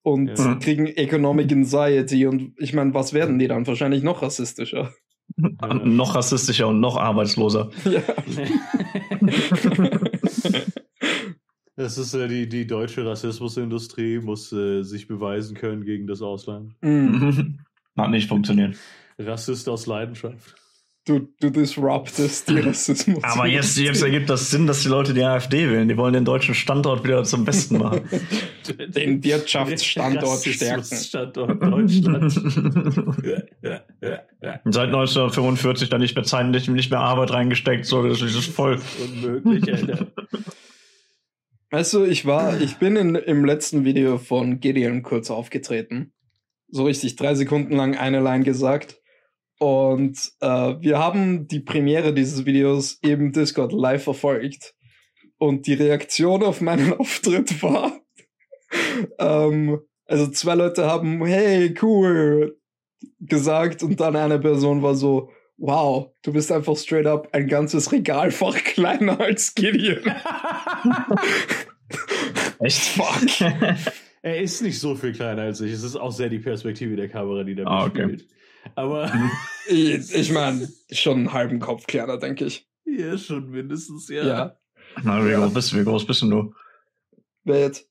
[0.03, 0.56] und Ja.
[0.56, 2.27] kriegen Economic Anxiety.
[2.27, 3.66] Und ich meine, was werden die dann?
[3.68, 4.94] Wahrscheinlich noch rassistischer.
[5.38, 5.74] Ja.
[5.74, 7.72] Noch rassistischer und noch arbeitsloser.
[7.86, 8.01] Ja.
[11.75, 16.74] Das ist äh, die, die deutsche Rassismusindustrie, muss äh, sich beweisen können gegen das Ausland.
[16.81, 17.55] Mm.
[17.98, 18.77] Hat nicht funktioniert.
[19.18, 20.55] Rassist aus Leidenschaft.
[21.05, 23.22] Du, du disruptest die Rassismus.
[23.24, 25.89] Aber jetzt, jetzt ergibt das Sinn, dass die Leute die AfD wählen.
[25.89, 28.09] Die wollen den deutschen Standort wieder zum Besten machen.
[28.87, 30.96] Den Wirtschaftsstandort stärken.
[30.96, 32.31] Standort Deutschland.
[34.63, 38.79] Seit 1945 da nicht mehr Zeit, nicht, nicht mehr Arbeit reingesteckt, so, das ist voll.
[39.03, 40.07] Unmöglich, Alter.
[41.72, 46.13] Weißt du, ich war, ich bin in, im letzten Video von Gideon kurz aufgetreten.
[46.70, 49.02] So richtig drei Sekunden lang eine Line gesagt.
[49.63, 54.75] Und äh, wir haben die Premiere dieses Videos im Discord live verfolgt.
[55.37, 57.97] Und die Reaktion auf meinen Auftritt war,
[59.19, 62.59] ähm, also zwei Leute haben, hey, cool,
[63.21, 63.83] gesagt.
[63.83, 68.55] Und dann eine Person war so, wow, du bist einfach straight up ein ganzes Regalfach
[68.65, 70.03] kleiner als Gideon.
[72.59, 72.79] Echt?
[72.79, 73.49] Fuck.
[74.21, 75.71] Er ist nicht so viel kleiner als ich.
[75.71, 78.17] Es ist auch sehr die Perspektive der Kamera, die da Ah, okay.
[78.75, 79.11] Aber
[79.67, 82.67] Ich, ich meine, schon einen halben Kopf kleiner, denke ich.
[82.85, 84.25] ja, schon mindestens, ja.
[84.25, 84.57] Ja.
[85.03, 86.53] Na, wie, groß bist, wie groß bist denn du?
[87.45, 87.89] Wer jetzt?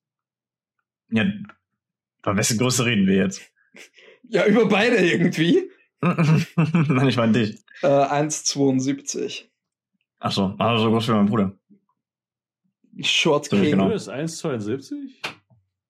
[1.11, 3.43] Ja, über wessen Größe reden wir jetzt?
[4.29, 5.71] Ja, über beide irgendwie.
[6.01, 7.65] Nein, ich meine dich.
[7.83, 9.45] Äh, 1,72.
[10.21, 11.59] Ach so, also so groß wie mein Bruder.
[13.01, 13.71] Short So, King.
[13.73, 13.87] genau.
[13.89, 14.95] Du bist 1,72?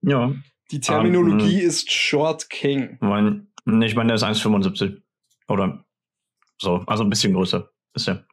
[0.02, 0.34] Ja.
[0.70, 2.96] Die Terminologie Ähm, ist Short King.
[3.00, 5.00] Mein, ich meine, der ist 1,75.
[5.48, 5.84] Oder
[6.58, 7.68] so, also ein bisschen größer.
[7.94, 8.24] Ist ja.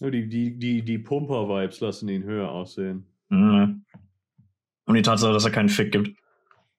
[0.00, 3.06] Nur die, die, die, die Pumper-Vibes lassen ihn höher aussehen.
[3.28, 3.84] Mhm.
[4.86, 6.16] Und die Tatsache, dass er keinen Fick gibt.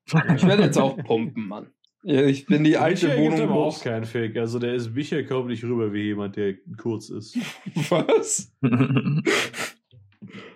[0.07, 1.67] Ich werde jetzt auch pumpen, Mann.
[2.03, 4.35] Ja, ich bin die alte Michael gibt Wohnung aber auch keinen Fake.
[4.35, 7.37] Also der ist Michael kommt nicht rüber wie jemand, der kurz ist.
[7.89, 8.51] Was?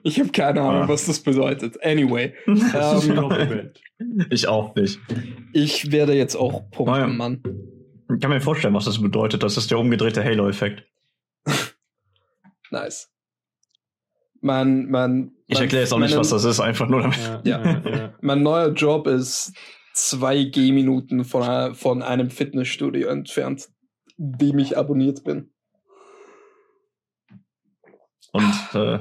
[0.04, 0.88] Ich habe keine Ahnung, Ah.
[0.88, 1.84] was das bedeutet.
[1.84, 5.00] Anyway, Das ist ein ähm, ich auch nicht.
[5.54, 7.08] ich werde jetzt auch pumpen, Ah, ja.
[7.08, 7.42] Mann.
[8.14, 9.42] Ich kann mir vorstellen, was das bedeutet.
[9.42, 10.84] Das ist der umgedrehte Halo-Effekt.
[12.72, 13.10] Nice.
[14.42, 17.18] Mein, mein, Ich erkläre jetzt auch nicht, was das ist, einfach nur damit.
[17.18, 17.82] Ja, Ja.
[17.90, 18.14] ja.
[18.22, 19.54] Mein neuer Job ist
[19.94, 23.70] zwei Gehminuten von, von einem Fitnessstudio entfernt,
[24.18, 25.52] dem ich abonniert bin.
[28.34, 29.00] Und äh,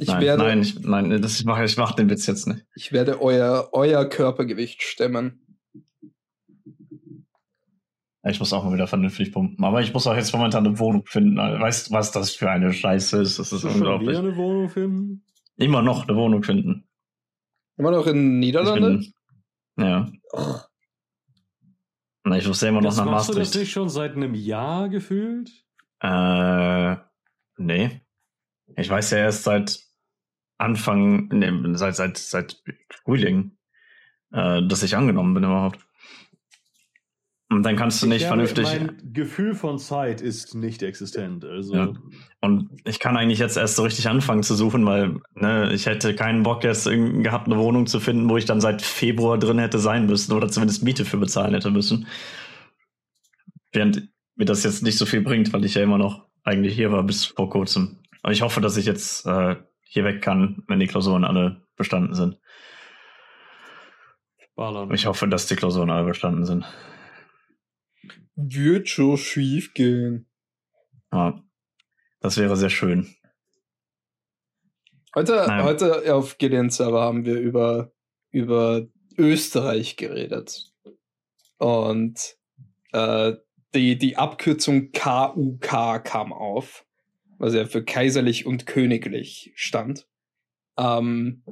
[0.00, 2.64] Ich nein, werde, nein, ich, nein, das, ich mache ich mach den Witz jetzt nicht.
[2.74, 5.58] ich werde euer, euer Körpergewicht stemmen.
[8.22, 9.64] Ich muss auch mal wieder vernünftig pumpen.
[9.64, 11.36] Aber ich muss auch jetzt momentan eine Wohnung finden.
[11.38, 13.38] Weißt du, was das für eine Scheiße ist?
[13.38, 14.18] Das ist Schon wieder unglaublich.
[14.18, 15.24] eine Wohnung finden?
[15.56, 16.86] Immer noch eine Wohnung finden.
[17.78, 18.98] Immer noch in Ich Niederlande?
[18.98, 19.12] bin,
[19.78, 20.12] ja.
[22.24, 23.60] Na, ich muss ja immer noch Das nach machst du das Maastricht.
[23.64, 25.50] nicht schon seit einem Jahr gefühlt?
[26.00, 26.96] Äh,
[27.56, 28.02] nee.
[28.76, 29.80] Ich weiß ja erst seit
[30.60, 33.56] Anfang, nee, seit, seit, seit Frühling,
[34.32, 35.80] äh, dass ich angenommen bin überhaupt.
[37.52, 38.64] Und dann kannst du nicht Ich vernünftig.
[38.64, 41.44] Mein Gefühl von Zeit ist nicht existent.
[41.44, 41.92] Also Ja.
[42.40, 46.14] Und ich kann eigentlich jetzt erst so richtig anfangen zu suchen, weil ne, ich hätte
[46.14, 49.80] keinen Bock jetzt gehabt, eine Wohnung zu finden, wo ich dann seit Februar drin hätte
[49.80, 52.06] sein müssen oder zumindest Miete für bezahlen hätte müssen.
[53.72, 56.92] Während mir das jetzt nicht so viel bringt, weil ich ja immer noch eigentlich hier
[56.92, 57.98] war bis vor kurzem.
[58.22, 59.56] Aber ich hoffe, dass ich jetzt äh,
[59.92, 62.38] hier weg kann, wenn die Klausuren alle bestanden sind.
[64.54, 64.92] ballern.
[64.94, 66.64] Ich hoffe, dass die Klausuren alle bestanden sind.
[68.36, 70.28] Wird schon schief gehen.
[71.12, 71.42] Ja,
[72.20, 73.14] das wäre sehr schön.
[75.14, 75.64] Heute, Naja.
[75.64, 77.92] heute auf Gideon Server haben wir über,
[78.30, 78.86] über
[79.18, 80.72] Österreich geredet.
[81.58, 82.36] Und
[82.92, 83.32] äh,
[83.74, 86.86] die, die Abkürzung KUK kam auf,
[87.40, 90.06] was ja für kaiserlich und königlich stand.
[90.78, 91.42] Ähm,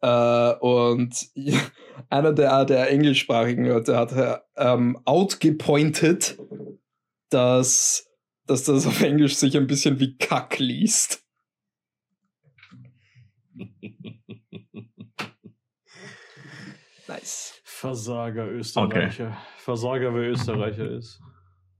[0.00, 1.28] äh, und
[2.10, 6.36] einer der, der englischsprachigen Leute hat ähm, outgepointed,
[7.30, 8.10] dass,
[8.46, 11.24] dass das auf Englisch sich ein bisschen wie Kack liest.
[17.06, 17.60] Nice.
[17.62, 19.36] Versager Österreicher.
[19.58, 21.20] Versager, wer Österreicher ist.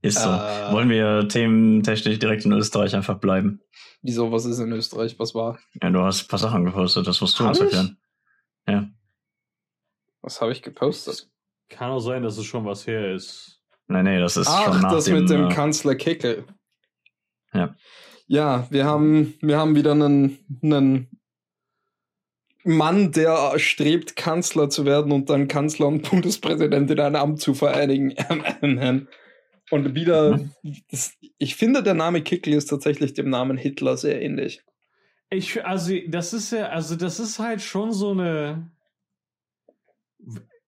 [0.05, 0.29] Ist so.
[0.29, 0.73] Äh.
[0.73, 3.63] Wollen wir thementechnisch direkt in Österreich einfach bleiben?
[4.03, 5.19] Wieso, was ist in Österreich?
[5.19, 5.59] Was war?
[5.83, 7.65] Ja, du hast ein paar Sachen gepostet, das musst du Hab uns ich?
[7.65, 7.97] erklären.
[10.21, 11.31] Was habe ich gepostet?
[11.71, 13.63] Kann auch sein, dass es schon was her ist.
[13.89, 16.45] Nee, nee, das ist schon Ach, nach das dem, mit dem äh, Kanzler Kickel.
[17.55, 17.75] Ja.
[18.27, 21.09] Ja, wir haben, wir haben wieder einen, einen
[22.63, 27.55] Mann, der strebt, Kanzler zu werden und dann Kanzler und Bundespräsident in ein Amt zu
[27.55, 28.15] vereinigen.
[29.71, 30.51] Und wieder, Mhm.
[30.91, 34.63] das, ich finde, der Name Kickel ist tatsächlich dem Namen Hitler sehr ähnlich.
[35.31, 38.71] Ich, also, das ist ja, also, das ist halt schon so eine.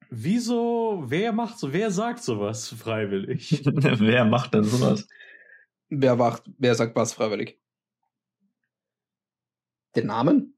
[0.09, 3.62] Wieso, wer macht so, wer sagt sowas freiwillig?
[3.64, 5.09] Wer macht denn sowas?
[5.88, 7.61] Wer wacht, wer sagt was freiwillig?
[9.96, 10.55] Den Namen?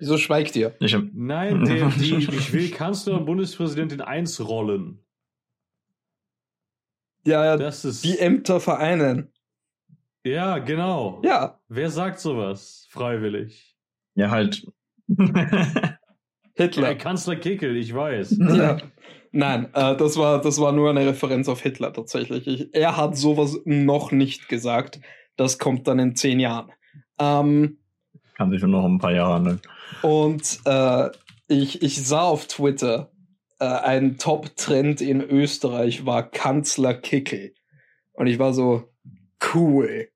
[0.00, 0.74] Wieso schweigt ihr?
[0.80, 4.98] Ich, hab- Nein, der, die, ich will Kanzler und Bundespräsident in eins rollen.
[7.26, 8.02] Ja, ja, Das ist.
[8.04, 9.28] die Ämter vereinen.
[10.24, 11.20] ja, genau.
[11.24, 13.76] Ja, Wer sagt sowas freiwillig?
[14.14, 14.66] ja, halt.
[16.54, 16.90] Hitler.
[16.90, 18.38] Äh, Kanzler Kickel, ich weiß.
[18.56, 18.78] Ja.
[19.32, 22.46] Nein, äh, das, war, das war nur eine Referenz auf Hitler tatsächlich.
[22.48, 25.00] Ich, er hat sowas noch nicht gesagt.
[25.36, 26.72] Das kommt dann in zehn Jahren.
[27.20, 27.78] Ähm,
[28.34, 29.60] Kann sich nur noch ein paar Jahre handeln.
[30.02, 31.10] Und äh,
[31.48, 33.12] ich, ich sah auf Twitter,
[33.58, 37.54] äh, ein Top-Trend in Österreich war Kanzler Kickel.
[38.12, 38.90] Und ich war so,
[39.54, 40.08] cool.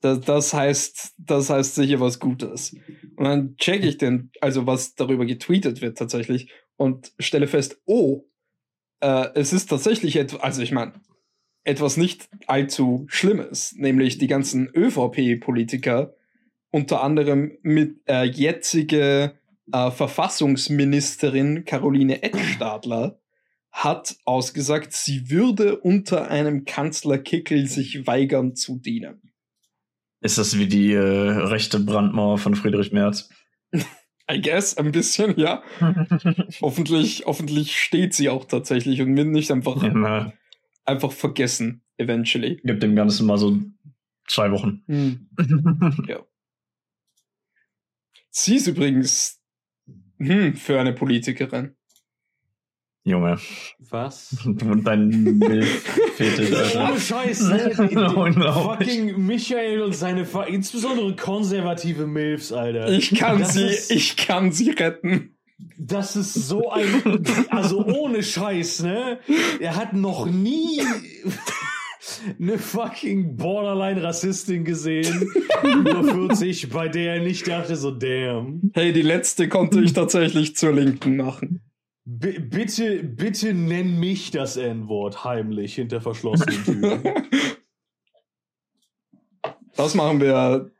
[0.00, 2.76] Das, das heißt, das heißt sicher was Gutes.
[3.16, 8.24] Und dann check ich den, also was darüber getweetet wird tatsächlich und stelle fest, oh,
[9.00, 11.00] äh, es ist tatsächlich etwas, also ich meine,
[11.64, 16.14] etwas nicht allzu Schlimmes, nämlich die ganzen ÖVP-Politiker,
[16.76, 19.32] unter anderem mit äh, jetzige
[19.72, 23.18] äh, Verfassungsministerin Caroline Edstadler,
[23.72, 29.32] hat ausgesagt, sie würde unter einem Kanzler Kickel sich weigern zu dienen.
[30.20, 33.30] Ist das wie die äh, rechte Brandmauer von Friedrich Merz?
[34.30, 35.62] I guess, ein bisschen, ja.
[36.60, 40.30] hoffentlich, hoffentlich steht sie auch tatsächlich und wird nicht einfach, Ja,
[40.84, 42.60] einfach vergessen, eventually.
[42.64, 43.62] Gibt dem Ganzen mal so
[44.28, 44.82] zwei Wochen.
[48.38, 49.40] Sie ist übrigens
[50.18, 51.74] hm, für eine Politikerin.
[53.02, 53.38] Junge.
[53.78, 54.36] Was?
[54.44, 56.90] Und dein Milchfetisch, Alter.
[56.90, 57.70] Ohne Scheiß, ne?
[58.52, 62.90] Fucking Michael und seine, Fa- insbesondere konservative Milfs, Alter.
[62.90, 65.34] Ich kann Das sie, ist- ich kann sie retten.
[65.78, 69.18] Das ist so ein, also ohne Scheiß, ne?
[69.60, 70.82] Er hat noch nie
[72.40, 75.30] eine fucking borderline Rassistin gesehen,
[75.62, 78.70] über 40, bei der er nicht dachte so, damn.
[78.74, 81.60] Hey, die letzte konnte ich tatsächlich zur Linken machen.
[82.04, 87.02] B bitte, bitte nenn mich das N-Wort heimlich hinter verschlossenen Türen.
[89.76, 90.70] Das machen wir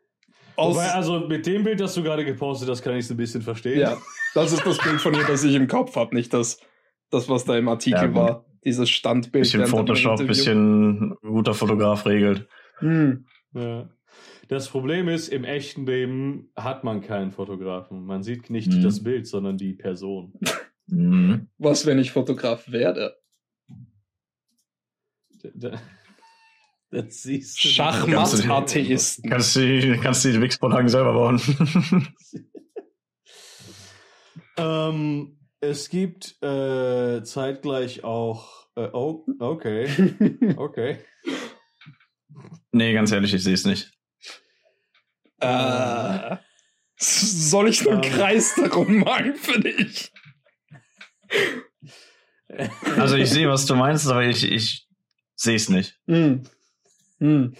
[0.56, 0.74] aus.
[0.74, 3.42] Wobei, also mit dem Bild, das du gerade gepostet hast, kann ich es ein bisschen
[3.42, 3.78] verstehen.
[3.78, 3.98] Ja,
[4.34, 6.58] das ist das Bild von ihr, das ich im Kopf habe, nicht das,
[7.10, 8.44] Das, was da im Artikel Ja, war.
[8.66, 9.44] Dieses Standbild.
[9.44, 12.46] Bisschen Photoshop, bisschen guter Fotograf regelt.
[12.80, 13.24] Hm.
[13.54, 13.88] Ja.
[14.48, 18.04] Das Problem ist, im echten Leben hat man keinen Fotografen.
[18.04, 18.82] Man sieht nicht Mhm.
[18.82, 20.34] das Bild, sondern die Person.
[20.88, 21.48] Mhm.
[21.58, 23.16] Was, wenn ich Fotograf werde?
[25.42, 25.80] Da- da-
[26.92, 27.68] Das siehst du.
[27.68, 29.24] Schachmatt-Atheist.
[29.28, 31.40] Kannst du kannst du die Wix-Vorlagen selber bauen.
[34.58, 35.35] Ähm,
[35.68, 38.66] es gibt äh, zeitgleich auch.
[38.76, 39.88] Äh, oh, okay.
[40.56, 40.98] Okay.
[42.72, 43.90] nee, ganz ehrlich, ich sehe es nicht.
[45.40, 46.36] Äh,
[46.98, 48.10] soll ich einen Ähm.
[48.10, 50.12] Kreis darum malen für dich?
[52.96, 54.86] Also ich sehe, was du meinst, aber ich, ich
[55.34, 55.98] sehe es nicht.
[56.06, 56.42] Hm.
[57.18, 57.54] Hm.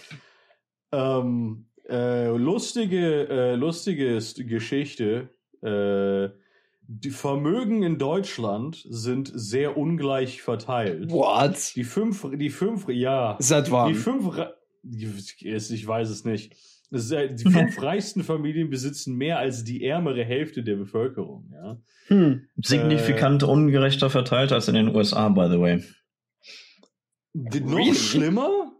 [0.91, 5.29] Ähm, äh, lustige, äh, lustige St- Geschichte.
[5.61, 6.29] Äh,
[6.87, 11.11] die Vermögen in Deutschland sind sehr ungleich verteilt.
[11.11, 11.75] What?
[11.75, 13.35] Die fünf, die fünf, ja.
[13.39, 13.93] Seit Die wann?
[13.95, 14.29] fünf,
[14.83, 15.05] die-
[15.43, 16.53] ich weiß es nicht.
[16.91, 21.51] Äh, Die fünf reichsten Familien besitzen mehr als die ärmere Hälfte der Bevölkerung.
[21.53, 21.77] Ja.
[22.07, 22.47] Hm.
[22.55, 25.83] Signifikant ungerechter verteilt als in den USA, by the way.
[27.33, 27.93] Noch Really?
[27.95, 28.71] schlimmer?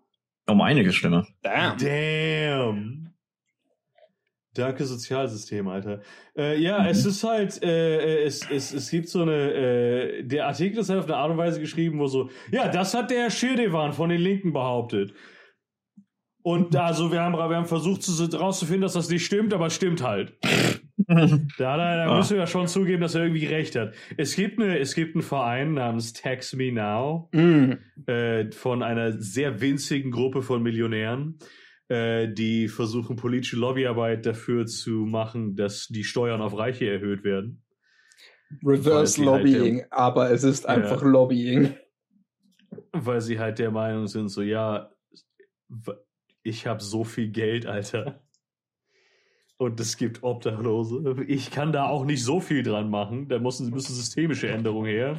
[0.50, 1.28] Um einiges schlimmer.
[1.44, 1.78] Damn.
[1.78, 3.07] Damn.
[4.58, 6.02] Danke, Sozialsystem, Alter.
[6.38, 10.80] Äh, ja, es ist halt, äh, es, es, es gibt so eine, äh, der Artikel
[10.80, 13.94] ist halt auf eine Art und Weise geschrieben, wo so, ja, das hat der Schirdewan
[13.94, 15.14] von den Linken behauptet.
[16.44, 19.76] Und also wir haben, wir haben versucht zu- rauszufinden, dass das nicht stimmt, aber es
[19.76, 20.38] stimmt halt.
[21.58, 22.18] Da, er, da Ah.
[22.18, 23.94] müssen wir ja schon zugeben, dass er irgendwie recht hat.
[24.18, 27.78] Es gibt, eine, es gibt einen Verein namens Tax Me Now Hm.
[28.08, 31.38] äh, von einer sehr winzigen Gruppe von Millionären,
[31.90, 37.64] äh, die versuchen, politische Lobbyarbeit dafür zu machen, dass die Steuern auf Reiche erhöht werden.
[38.64, 41.76] Reverse halt Lobbying, aber es ist einfach Lobbying.
[42.92, 44.92] Weil sie halt der Meinung sind, so, ja,
[46.44, 48.22] ich habe so viel Geld, Alter.
[49.58, 51.24] Und es gibt Obdachlose.
[51.28, 53.28] Ich kann da auch nicht so viel dran machen.
[53.28, 55.18] Da müssen, müssen systemische Änderungen her.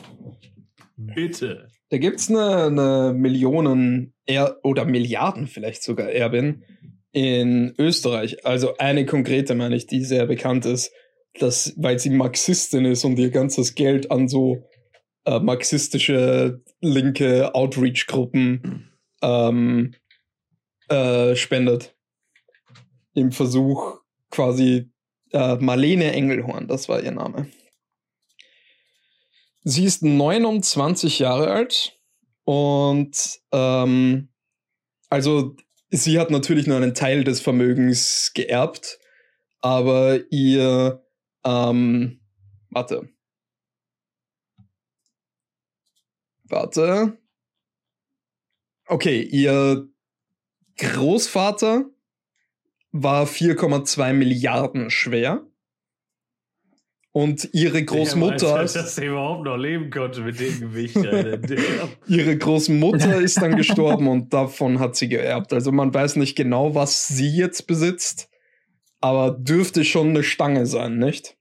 [0.99, 1.69] Bitte.
[1.91, 6.65] Da gibt's eine, eine Millionen er oder Milliarden vielleicht sogar Erbin
[7.13, 8.45] in Österreich.
[8.45, 10.93] Also eine konkrete meine ich, die sehr bekannt ist,
[11.39, 14.69] dass, weil sie Marxistin ist und ihr ganzes Geld an so
[15.25, 18.91] äh, marxistische linke Outreach-Gruppen
[19.23, 19.95] ähm,
[20.89, 21.95] äh, spendet.
[23.15, 24.91] Im Versuch quasi
[25.33, 27.47] äh, Marlene Engelhorn, das war ihr Name.
[29.63, 31.99] Sie ist 29 Jahre alt
[32.45, 34.29] und ähm,
[35.11, 35.57] also
[35.91, 38.99] sie hat natürlich nur einen Teil des Vermögens geerbt,
[39.61, 41.05] aber ihr
[41.45, 42.21] ähm,
[42.71, 43.09] warte.
[46.45, 47.19] Warte.
[48.87, 49.87] Okay, ihr
[50.79, 51.85] Großvater
[52.93, 55.48] war 4,2 Milliarden schwer.
[57.19, 60.95] Und ihre Großmutter, Als dass er überhaupt noch leben konnte mit dem Gewicht,
[62.07, 65.53] ihre Großmutter ist dann gestorben und davon hat sie geerbt.
[65.53, 68.31] Also man weiß nicht genau, was sie jetzt besitzt,
[69.01, 71.37] aber dürfte schon eine Stange sein, nicht?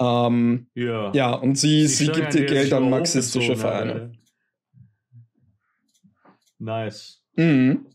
[0.00, 1.12] Ähm, Ja.
[1.12, 4.14] ja, und sie, sie Stange, gibt ihr Geld an marxistische Vereine.
[6.58, 7.22] Nice.
[7.36, 7.86] Mhm.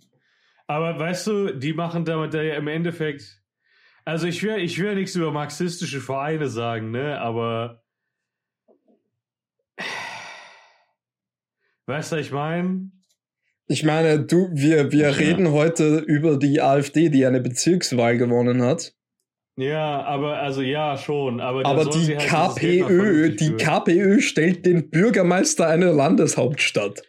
[0.68, 3.43] Aber weißt du, die machen damit ja im Endeffekt.
[4.06, 7.20] Also ich will, ich will nichts über marxistische Vereine sagen, ne?
[7.22, 7.84] Aber
[11.86, 12.92] weißt du, was ich meine?
[13.68, 15.16] Ich meine, du, wir, wir Ja.
[15.16, 18.94] reden heute über die AfD, die eine Bezirkswahl gewonnen hat.
[19.56, 21.40] Ja, aber also ja schon.
[21.40, 27.02] Aber, Aber die halt KPÖ, die für- KPÖ stellt den Bürgermeister einer Landeshauptstadt.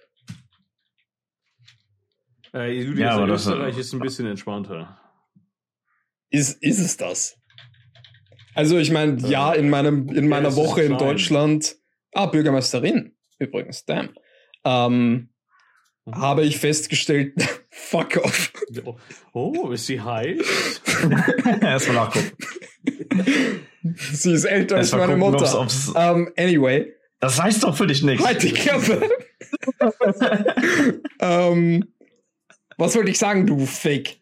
[2.52, 5.00] Äh, Ja, aber das- Österreich ist ein bisschen entspannter.
[6.34, 7.36] Ist, ist es das?
[8.54, 10.98] Also ich meine, ja, in meinem in ja, meiner ist Woche in.
[10.98, 11.76] Deutschland,
[12.12, 14.10] ah, Bürgermeisterin übrigens, damn,
[14.64, 15.28] ähm,
[16.06, 16.16] Mhm.
[16.20, 17.32] habe ich festgestellt,
[17.70, 18.52] fuck off.
[18.84, 18.96] Oh,
[19.32, 20.38] oh, ist sie heiß?
[21.62, 22.32] Erstmal nachgucken.
[24.12, 25.60] Sie ist älter als meine gucken, ob's, Mutter.
[25.60, 28.22] ob's, Ähm, anyway, das heißt doch für dich nichts.
[28.26, 29.08] halt die Klappe.
[31.20, 31.84] ähm,
[32.76, 34.18] was wollte ich sagen, du Fake?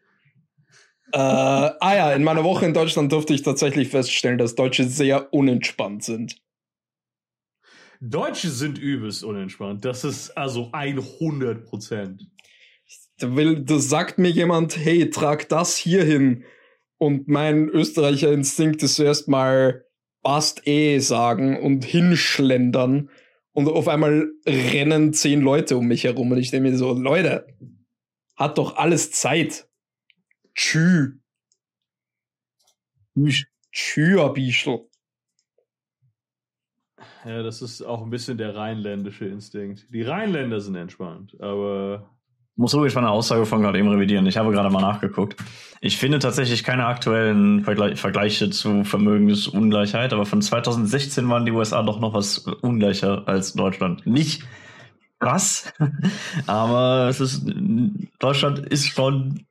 [1.12, 5.32] Äh, ah ja, in meiner Woche in Deutschland durfte ich tatsächlich feststellen, dass Deutsche sehr
[5.32, 6.36] unentspannt sind.
[8.00, 9.84] Deutsche sind übelst unentspannt.
[9.84, 12.26] Das ist also 100 Prozent.
[13.18, 13.28] Da,
[13.78, 16.44] sagt mir jemand, hey, trag das hier hin.
[16.98, 19.84] Und mein Österreicher Instinkt ist zuerst mal,
[20.22, 23.10] passt eh sagen und hinschlendern
[23.52, 27.46] und auf einmal rennen zehn Leute um mich herum und ich denke mir so, Leute,
[28.36, 29.68] hat doch alles Zeit.
[30.54, 31.18] Tschü.
[33.72, 34.88] Tschü, Bischel.
[37.24, 39.86] Ja, das ist auch ein bisschen der rheinländische Instinkt.
[39.90, 42.10] Die Rheinländer sind entspannt, aber
[42.56, 44.26] muss ruhig meine Aussage von gerade eben revidieren.
[44.26, 45.36] Ich habe gerade mal nachgeguckt.
[45.80, 51.82] Ich finde tatsächlich keine aktuellen Vergle Vergleiche zu Vermögensungleichheit, aber von 2016 waren die USA
[51.82, 54.06] doch noch was ungleicher als Deutschland.
[54.06, 54.44] Nicht
[55.18, 55.72] krass,
[56.46, 57.50] aber es ist
[58.18, 59.46] Deutschland ist schon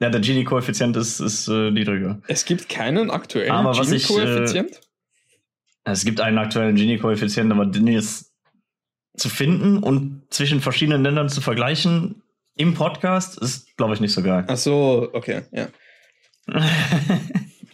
[0.00, 2.20] ja, der Gini-Koeffizient ist, ist äh, niedriger.
[2.28, 4.70] Es gibt keinen aktuellen Gini-Koeffizient?
[5.84, 8.32] Äh, es gibt einen aktuellen Gini-Koeffizient, aber den jetzt
[9.16, 12.22] zu finden und zwischen verschiedenen Ländern zu vergleichen
[12.56, 14.44] im Podcast ist, glaube ich, nicht so geil.
[14.48, 15.68] Ach so, okay, ja.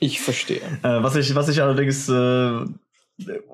[0.00, 0.62] ich verstehe.
[0.82, 2.64] Äh, was ich, was ich allerdings äh,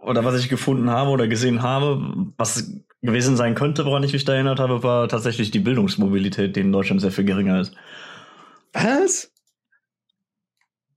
[0.03, 4.25] oder was ich gefunden habe oder gesehen habe, was gewesen sein könnte, woran ich mich
[4.25, 7.75] da erinnert habe, war tatsächlich die Bildungsmobilität, die in Deutschland sehr viel geringer ist.
[8.73, 9.33] Was?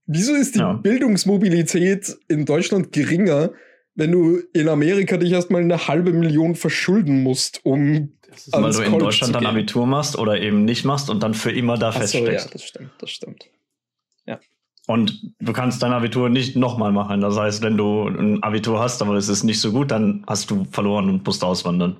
[0.06, 0.74] Wieso ist die ja.
[0.74, 3.52] Bildungsmobilität in Deutschland geringer,
[3.96, 8.14] wenn du in Amerika dich erstmal eine halbe Million verschulden musst, um
[8.52, 11.78] weil du in Deutschland dann Abitur machst oder eben nicht machst und dann für immer
[11.78, 12.46] da Ach feststeckst.
[12.46, 13.50] So, ja, das stimmt, das stimmt.
[14.26, 14.40] Ja.
[14.88, 17.22] Und du kannst dein Abitur nicht nochmal machen.
[17.22, 20.52] Das heißt, wenn du ein Abitur hast, aber es ist nicht so gut, dann hast
[20.52, 21.98] du verloren und musst auswandern.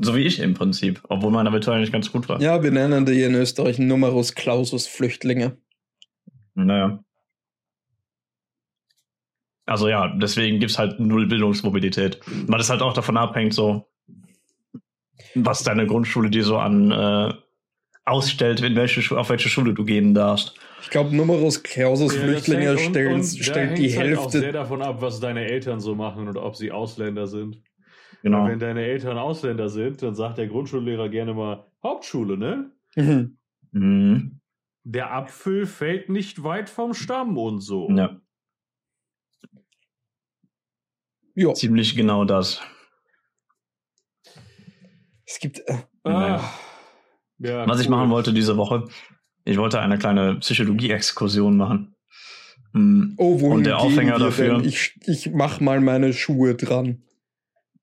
[0.00, 2.40] So wie ich im Prinzip, obwohl mein Abitur eigentlich ganz gut war.
[2.40, 5.56] Ja, wir nennen die in Österreich Numerus Clausus Flüchtlinge.
[6.54, 7.02] Naja.
[9.66, 12.20] Also ja, deswegen gibt es halt null Bildungsmobilität.
[12.46, 13.88] Weil es halt auch davon abhängt, so,
[15.34, 17.34] was deine Grundschule dir so an äh,
[18.04, 20.54] ausstellt, in welche, auf welche Schule du gehen darst.
[20.80, 24.16] Ich glaube, Numerus Clausus ja, Flüchtlinge und, stellen, und stellt die Hälfte.
[24.16, 27.62] Halt auch sehr davon ab, was deine Eltern so machen und ob sie Ausländer sind.
[28.22, 28.46] Genau.
[28.46, 32.72] Wenn deine Eltern Ausländer sind, dann sagt der Grundschullehrer gerne mal Hauptschule, ne?
[32.96, 33.38] Mhm.
[33.72, 34.40] Mhm.
[34.84, 37.88] Der Apfel fällt nicht weit vom Stamm und so.
[37.90, 38.20] Ja.
[41.34, 41.52] Jo.
[41.52, 42.60] Ziemlich genau das.
[45.24, 45.60] Es gibt.
[45.68, 46.42] Äh, ah,
[47.38, 47.82] ja, Was cool.
[47.82, 48.88] ich machen wollte diese Woche,
[49.44, 51.94] ich wollte eine kleine Psychologie-Exkursion machen.
[52.72, 53.14] Hm.
[53.18, 54.58] Oh, wohin Und der Aufhänger dafür.
[54.58, 54.64] Denn?
[54.64, 57.02] Ich, ich mach mal meine Schuhe dran.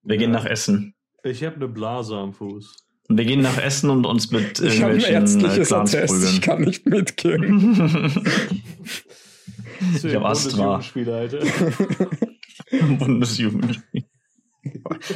[0.06, 0.22] Wir ja.
[0.22, 0.94] gehen nach Essen.
[1.24, 2.76] Ich habe eine Blase am Fuß.
[3.10, 6.34] Wir gehen nach Essen und uns mit ich irgendwelchen ein ärztliches äh, Attest, prügeln.
[6.34, 8.13] Ich kann nicht mitgehen.
[10.04, 10.82] ich habe Asthma.
[13.00, 14.04] Bundesjugendspiel.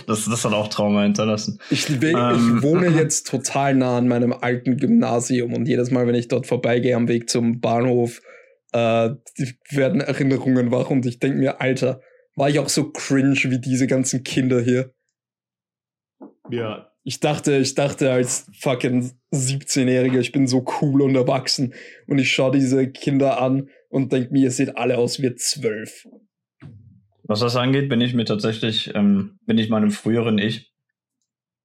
[0.06, 1.60] Das, das hat auch Trauma hinterlassen.
[1.72, 6.16] Ich, ähm, ich wohne jetzt total nah an meinem alten Gymnasium und jedes Mal, wenn
[6.16, 8.22] ich dort vorbeigehe am Weg zum Bahnhof,
[8.72, 9.10] äh,
[9.72, 12.02] werden Erinnerungen wach und ich denke mir, Alter,
[12.40, 14.94] war ich auch so cringe wie diese ganzen Kinder hier?
[16.50, 16.90] Ja.
[17.04, 21.74] Ich dachte, ich dachte als fucking 17-Jähriger, ich bin so cool und erwachsen
[22.08, 26.08] und ich schaue diese Kinder an und denke mir, ihr seht alle aus wie zwölf.
[27.24, 30.72] Was das angeht, bin ich mir tatsächlich, ähm, bin ich meinem früheren Ich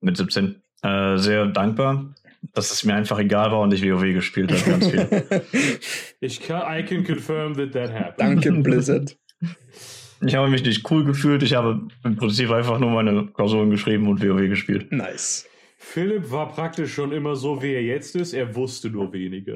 [0.00, 2.14] mit 17 äh, sehr dankbar,
[2.52, 5.42] dass es mir einfach egal war und ich WoW gespielt habe, ganz viel.
[6.20, 8.44] ich kann, I can confirm that that happened.
[8.44, 9.16] Danke, Blizzard.
[10.20, 14.08] Ich habe mich nicht cool gefühlt, ich habe im Prinzip einfach nur meine Klausuren geschrieben
[14.08, 14.90] und WoW gespielt.
[14.92, 15.46] Nice.
[15.76, 19.54] Philipp war praktisch schon immer so, wie er jetzt ist, er wusste nur weniger.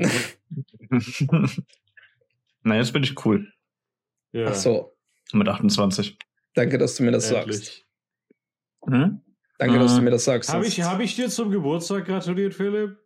[2.62, 3.50] Na, jetzt bin ich cool.
[4.32, 4.48] Ja.
[4.48, 4.94] Ach so.
[5.32, 6.18] Mit 28.
[6.54, 7.56] Danke, dass du mir das Endlich.
[7.56, 7.86] sagst.
[8.86, 9.22] Hm?
[9.58, 9.80] Danke, hm.
[9.80, 10.52] dass du mir das sagst.
[10.52, 12.98] Habe ich, hab ich dir zum Geburtstag gratuliert, Philipp?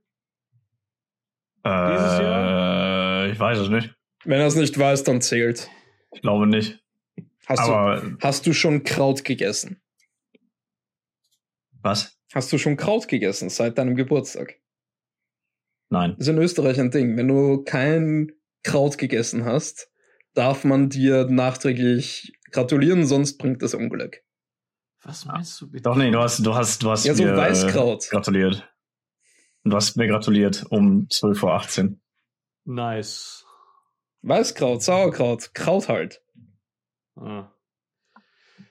[1.63, 3.29] Äh, Dieses Jahr?
[3.29, 3.95] Ich weiß es nicht.
[4.25, 5.71] Wenn er es nicht weiß, dann zählt.
[6.13, 6.82] Ich glaube nicht.
[7.47, 9.81] Hast, Aber, du, hast du schon Kraut gegessen?
[11.83, 12.17] Was?
[12.33, 14.61] Hast du schon Kraut gegessen seit deinem Geburtstag?
[15.91, 16.13] Nein.
[16.17, 17.17] Das ist in Österreich ein Ding.
[17.17, 19.91] Wenn du kein Kraut gegessen hast,
[20.35, 24.23] darf man dir nachträglich gratulieren, sonst bringt das Unglück.
[25.03, 25.83] Was meinst du bitte?
[25.83, 28.09] Doch, nee, du hast, du hast, du hast ja, so mir Weißkraut.
[28.09, 28.73] gratuliert.
[29.65, 31.97] Du hast mir gratuliert um 12.18 Uhr.
[32.65, 33.45] Nice.
[34.23, 36.23] Weißkraut, Sauerkraut, Kraut halt.
[37.17, 37.51] Ah.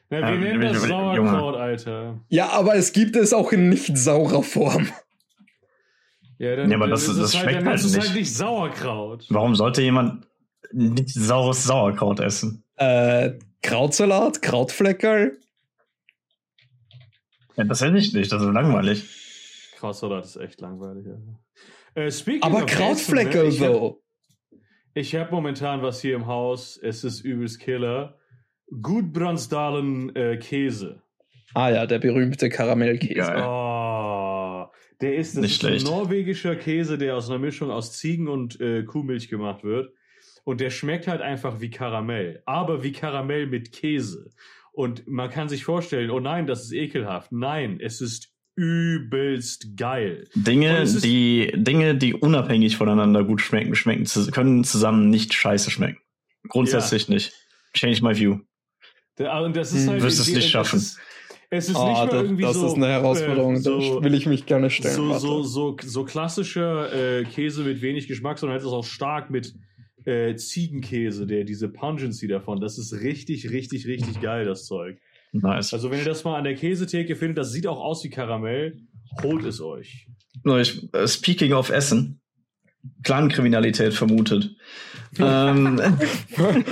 [0.10, 2.20] Ja, wir ja, nennen das Sauerkraut, Alter.
[2.28, 4.88] Ja, aber es gibt es auch in nicht saurer Form.
[6.38, 8.00] Ja, dann, ja aber das, das, das halt, schmeckt halt, nicht.
[8.00, 9.26] halt nicht Sauerkraut.
[9.30, 10.28] Warum sollte jemand
[10.72, 12.64] nicht saures Sauerkraut essen?
[12.76, 15.38] Äh, Krautsalat, Krautfleckerl.
[17.58, 19.06] Ja, das hätte ich nicht, das ist langweilig.
[19.78, 22.04] Krautsalat ist echt langweilig, ja.
[22.04, 22.12] Äh,
[22.42, 24.02] Aber Krautfleckerl, so.
[24.94, 28.18] Ich habe hab momentan was hier im Haus, es ist übelst Killer.
[28.82, 31.02] Gudbrandsdalen äh, Käse.
[31.54, 33.34] Ah ja, der berühmte Karamellkäse.
[33.46, 34.68] Oh,
[35.02, 35.88] der ist, das Nicht ist ein schlecht.
[35.88, 39.92] norwegischer Käse, der aus einer Mischung aus Ziegen- und äh, Kuhmilch gemacht wird.
[40.44, 44.30] Und der schmeckt halt einfach wie Karamell, aber wie Karamell mit Käse.
[44.72, 47.32] Und man kann sich vorstellen, oh nein, das ist ekelhaft.
[47.32, 50.28] Nein, es ist übelst geil.
[50.36, 56.00] Dinge, die, Dinge, die unabhängig voneinander gut schmecken, schmecken, können zusammen nicht scheiße schmecken.
[56.48, 57.34] Grundsätzlich nicht.
[57.74, 58.40] Change my view.
[59.24, 59.90] Und das ist Hm.
[59.92, 60.78] halt, Wirst es nicht schaffen.
[60.78, 61.00] Ist,
[61.50, 62.68] es ist Ah, nicht das, irgendwie das so.
[62.68, 64.96] ist eine Herausforderung, äh, so, da will ich mich gerne stellen.
[64.96, 69.30] so, so, so, so klassischer äh, Käse mit wenig Geschmack, sondern halt ist auch stark
[69.30, 69.54] mit
[70.06, 72.62] äh, Ziegenkäse, der diese Pungency davon.
[72.62, 74.98] Das ist richtig, richtig, richtig geil, das Zeug.
[75.34, 75.74] Nice.
[75.74, 78.78] Also wenn ihr das mal an der Käsetheke findet, das sieht auch aus wie Karamell,
[79.22, 80.08] holt es euch.
[80.46, 82.22] Äh, speaking of Essen.
[83.04, 84.56] Clankriminalität vermutet.
[85.20, 85.80] ähm,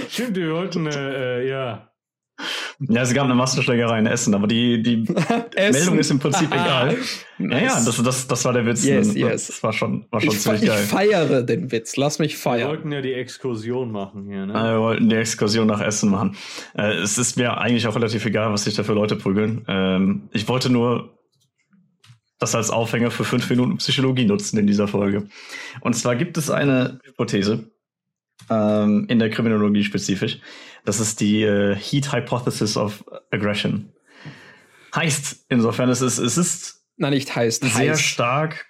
[0.10, 1.89] Stimmt, wir wollten, äh, äh, ja.
[2.82, 5.04] Ja, es gab eine Massenschlägerei in Essen, aber die, die
[5.56, 5.72] Essen.
[5.80, 6.98] Meldung ist im Prinzip egal.
[7.38, 7.52] Nice.
[7.52, 8.86] Ja, ja, das, das, das war der Witz.
[8.86, 9.48] Yes, das, yes.
[9.48, 10.84] das war schon, war schon ich, ziemlich ich geil.
[10.84, 11.98] feiere den Witz.
[11.98, 12.70] Lass mich Wir feiern.
[12.70, 14.54] wollten ja die Exkursion machen hier, ne?
[14.54, 16.38] Äh, Wir wollten die Exkursion nach Essen machen.
[16.78, 19.66] Äh, es ist mir eigentlich auch relativ egal, was sich da für Leute prügeln.
[19.68, 21.18] Ähm, ich wollte nur
[22.40, 25.28] das als Aufhänger für fünf Minuten Psychologie nutzen in dieser Folge.
[25.82, 27.70] Und zwar gibt es eine Hypothese
[28.50, 30.40] ähm, in der Kriminologie spezifisch.
[30.86, 33.92] Das ist die äh, Heat Hypothesis of Aggression.
[34.96, 37.64] Heißt, insofern es ist es ist Nein, nicht heißt.
[37.64, 38.02] sehr heißt.
[38.02, 38.66] stark.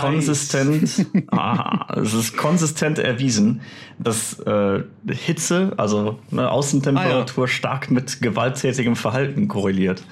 [0.00, 3.60] Konsistent, ah, es ist konsistent erwiesen,
[3.98, 10.02] dass äh, Hitze, also ne, Außentemperatur, stark mit gewalttätigem Verhalten korreliert.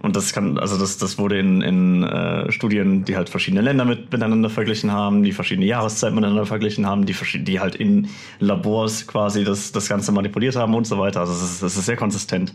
[0.00, 3.84] Und das kann, also das, das wurde in, in äh, Studien, die halt verschiedene Länder
[3.84, 7.14] mit, miteinander verglichen haben, die verschiedene Jahreszeiten miteinander verglichen haben, die,
[7.44, 8.08] die halt in
[8.38, 11.20] Labors quasi das, das Ganze manipuliert haben und so weiter.
[11.20, 12.52] Also es ist, es ist sehr konsistent.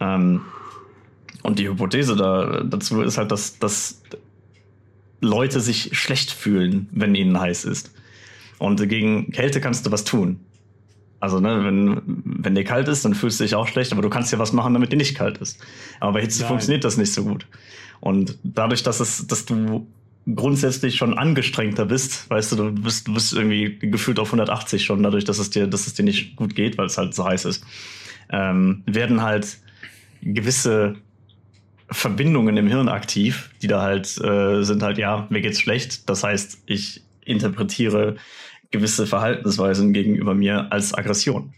[0.00, 0.42] Ähm,
[1.42, 4.02] und die Hypothese da, dazu ist halt, dass, dass
[5.20, 7.92] Leute sich schlecht fühlen, wenn ihnen heiß ist.
[8.58, 10.40] Und gegen Kälte kannst du was tun.
[11.18, 14.10] Also, ne, wenn, wenn dir kalt ist, dann fühlst du dich auch schlecht, aber du
[14.10, 15.58] kannst ja was machen, damit dir nicht kalt ist.
[15.98, 16.48] Aber bei Hitze Nein.
[16.48, 17.46] funktioniert das nicht so gut.
[18.00, 19.86] Und dadurch, dass es, dass du
[20.34, 25.02] grundsätzlich schon angestrengter bist, weißt du, du bist, du bist irgendwie gefühlt auf 180 schon,
[25.02, 27.44] dadurch, dass es dir, dass es dir nicht gut geht, weil es halt so heiß
[27.44, 27.64] ist,
[28.30, 29.58] ähm, werden halt
[30.22, 30.96] gewisse
[31.90, 36.08] Verbindungen im Hirn aktiv, die da halt äh, sind halt, ja, mir geht's schlecht.
[36.08, 38.16] Das heißt, ich interpretiere
[38.70, 41.54] gewisse Verhaltensweisen gegenüber mir als Aggression.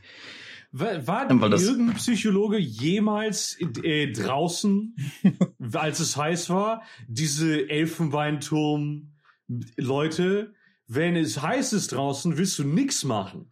[0.71, 4.95] War, war das- irgendein Psychologe jemals äh, draußen,
[5.73, 7.69] als es heiß war, diese
[9.49, 10.53] Elfenbeinturm-Leute,
[10.87, 13.51] wenn es heiß ist draußen, willst du nix machen.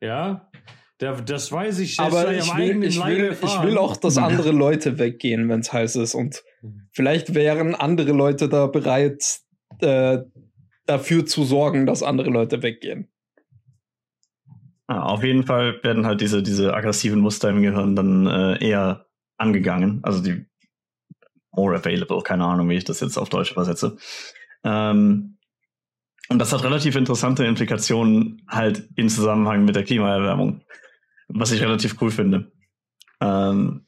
[0.00, 0.50] Ja,
[1.10, 1.96] das weiß ich.
[1.96, 5.72] das Aber ich will, ich, will, ich will auch, dass andere Leute weggehen, wenn es
[5.72, 6.14] heiß ist.
[6.14, 6.42] Und
[6.92, 9.40] vielleicht wären andere Leute da bereit,
[9.80, 10.18] äh,
[10.86, 13.08] dafür zu sorgen, dass andere Leute weggehen.
[14.88, 19.06] Ja, auf jeden Fall werden halt diese, diese aggressiven Muster im Gehirn dann äh, eher
[19.38, 20.00] angegangen.
[20.02, 20.44] Also die
[21.52, 23.96] more available, keine Ahnung, wie ich das jetzt auf Deutsch übersetze.
[24.64, 25.38] Ähm,
[26.28, 30.62] und das hat relativ interessante Implikationen halt im Zusammenhang mit der Klimaerwärmung.
[31.34, 32.50] Was ich relativ cool finde.
[33.20, 33.82] Ähm,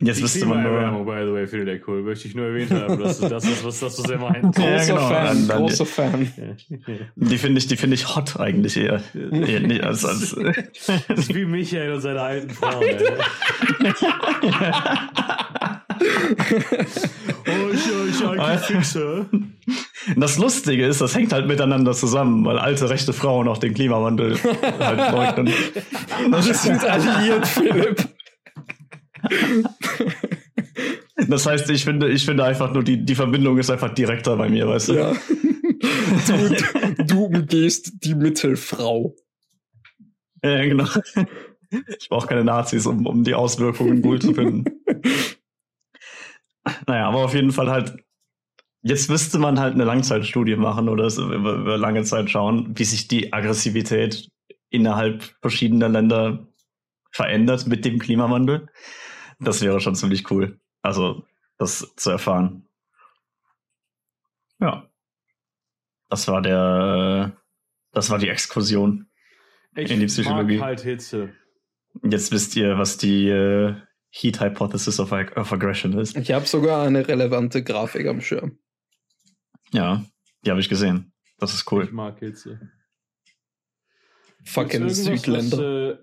[0.00, 1.04] jetzt Die wüsste man nur.
[1.04, 2.02] by the way, findet er cool.
[2.02, 2.98] Möchte ich nur erwähnt haben.
[3.00, 4.56] Das ist das, ist, was, das was er meint.
[4.58, 6.32] Ja, Großer genau, Fan, dann- dann- großer Fan.
[7.16, 9.02] Die finde ich, die finde ich hot eigentlich eher.
[9.14, 10.34] eher nicht als, als,
[11.08, 12.82] Das ist wie Michael und seine alten Frauen.
[12.82, 12.96] Ey.
[17.46, 19.26] oh, ich, ich, ich, Fixer.
[20.16, 24.38] Das Lustige ist, das hängt halt miteinander zusammen, weil alte rechte Frauen auch den Klimawandel
[24.80, 25.52] halt leugnen.
[26.30, 28.08] Wir sind alliiert, Philipp.
[31.28, 34.48] Das heißt, ich finde, ich finde einfach nur, die, die Verbindung ist einfach direkter bei
[34.48, 34.94] mir, weißt du?
[34.94, 35.12] Ja.
[36.26, 39.14] Du, du umgehst die Mittelfrau.
[40.42, 40.86] Ja, genau.
[41.98, 44.64] Ich brauche keine Nazis, um, um die Auswirkungen gut zu finden.
[46.86, 47.96] Naja, aber auf jeden Fall halt,
[48.82, 52.84] jetzt müsste man halt eine Langzeitstudie machen oder es über, über lange Zeit schauen, wie
[52.84, 54.28] sich die Aggressivität
[54.70, 56.46] innerhalb verschiedener Länder
[57.10, 58.68] verändert mit dem Klimawandel.
[59.40, 60.60] Das wäre schon ziemlich cool.
[60.82, 61.24] Also,
[61.58, 62.68] das zu erfahren.
[64.60, 64.88] Ja.
[66.08, 67.36] Das war der,
[67.92, 69.08] das war die Exkursion.
[69.76, 70.56] Ich In die Psychologie.
[70.56, 71.34] mag halt Hitze.
[72.02, 73.74] Jetzt wisst ihr, was die äh,
[74.10, 76.16] Heat Hypothesis of, of Aggression ist.
[76.16, 78.58] Ich habe sogar eine relevante Grafik am Schirm.
[79.72, 80.04] Ja,
[80.44, 81.12] die habe ich gesehen.
[81.38, 81.88] Das ist Ich cool.
[81.92, 82.72] mag Hitze.
[84.44, 85.98] Fucking Südländer.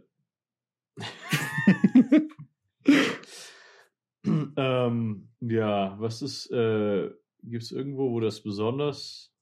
[0.98, 2.22] Was, äh,
[4.58, 7.10] ähm, ja, was ist, äh,
[7.44, 9.34] gibt es irgendwo, wo das besonders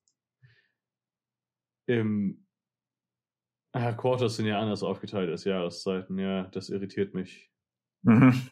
[1.86, 2.39] im
[3.76, 7.51] Ah, Quarters sind ja anders aufgeteilt als Jahreszeiten, ja, das irritiert mich.
[8.03, 8.49] Mhm.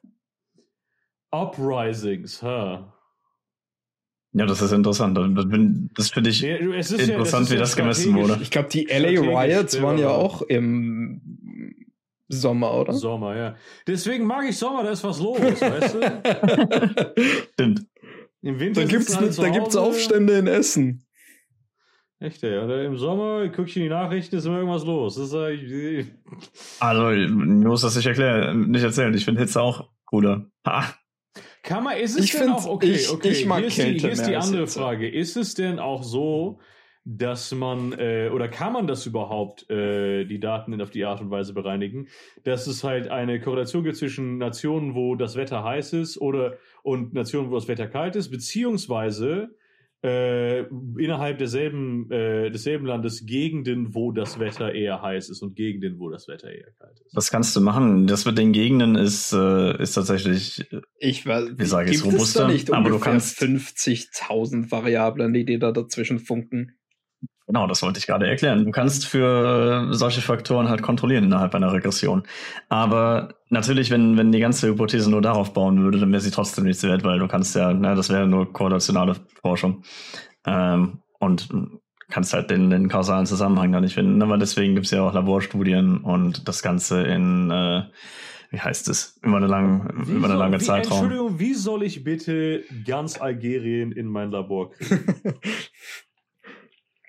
[1.30, 2.98] Uprisings, ha.
[4.34, 5.18] Ja, das ist interessant.
[5.98, 8.40] Das finde ich Ja, es ja- interessant, es ist wie ja das gemessen wurde.
[8.42, 11.22] Ich glaube, die LA Riots waren ja auch im
[12.30, 12.94] Sommer, oder?
[12.94, 13.56] Sommer, ja.
[13.86, 17.22] Deswegen mag ich Sommer, da ist was los, weißt du?
[17.54, 17.86] Stimmt.
[18.42, 19.76] Im Winter da gibt's, alle zu da gibt's.
[19.76, 21.06] Aufstände in Essen.
[22.20, 22.64] Echt, ja.
[22.64, 25.16] Oder im Sommer guck ich in die Nachrichten, ist immer irgendwas los.
[25.16, 26.08] Das ist eigentlich,
[26.80, 27.04] Also,
[27.34, 29.14] mir muss das nicht erklären, nicht erzählen.
[29.14, 30.46] Ich finde Hitze auch cooler.
[30.66, 30.86] Ha.
[31.64, 33.78] Kann man, ist es Ich denn find- auch, okay, ich- okay, ich mag hier ist
[33.78, 34.80] die, Kälte hier ist die andere Hitze.
[34.80, 35.10] Frage.
[35.10, 36.60] Ist es denn auch so,
[37.04, 41.32] dass man, äh, oder kann man das überhaupt, äh, die Daten auf die Art und
[41.32, 42.08] Weise bereinigen,
[42.44, 47.14] dass es halt eine Korrelation gibt zwischen Nationen, wo das Wetter heiß ist, oder, und
[47.14, 49.56] Nationen, wo das Wetter kalt ist, beziehungsweise,
[50.04, 50.62] äh,
[50.98, 56.10] innerhalb derselben, äh, desselben Landes Gegenden, wo das Wetter eher heiß ist und Gegenden, wo
[56.10, 57.16] das Wetter eher kalt ist.
[57.16, 58.08] Das kannst du machen.
[58.08, 60.66] Das mit den Gegenden ist, äh, ist tatsächlich,
[60.98, 65.34] Ich weiß, Wie sage ich's, gibt es da robuster, nicht aber du kannst- 50.000 Variablen,
[65.34, 66.78] die dir da dazwischen funken?
[67.52, 68.64] Genau, das wollte ich gerade erklären.
[68.66, 72.24] Du kannst für äh, solche Faktoren halt kontrollieren innerhalb einer Regression.
[72.70, 76.64] Aber natürlich, wenn, wenn die ganze Hypothese nur darauf bauen würde, dann wäre sie trotzdem
[76.64, 79.84] nichts wert, weil du kannst ja, na, das wäre nur korrelationale Forschung.
[80.46, 81.50] Ähm, und
[82.10, 84.22] kannst halt den, den kausalen Zusammenhang da nicht finden.
[84.22, 87.84] Aber deswegen gibt's ja auch Laborstudien und das Ganze in, äh,
[88.50, 91.00] wie heißt es, über eine lange, Wie über eine soll- lange wie, Zeitraum.
[91.04, 95.04] Entschuldigung, wie soll ich bitte ganz Algerien in mein Labor kriegen?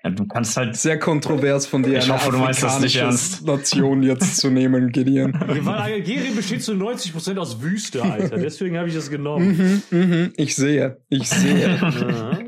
[0.03, 3.45] Ja, du kannst halt Sehr kontrovers von dir, Ich hoffe, du meinst das nicht ernst.
[3.45, 5.33] Nation jetzt zu nehmen, Gideon.
[5.47, 8.37] Weil Algerien besteht zu 90% aus Wüste, Alter.
[8.37, 9.81] Deswegen habe ich das genommen.
[9.89, 11.79] mhm, mhm, ich sehe, ich sehe.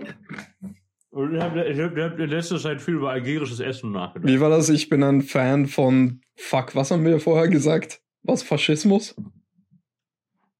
[1.11, 4.27] Und ich habe hab, hab in letzter Zeit viel über algerisches Essen nachgedacht.
[4.27, 4.67] Wie war das?
[4.67, 8.01] Ich bin ein Fan von, fuck, was haben wir vorher gesagt?
[8.23, 9.15] Was, Faschismus?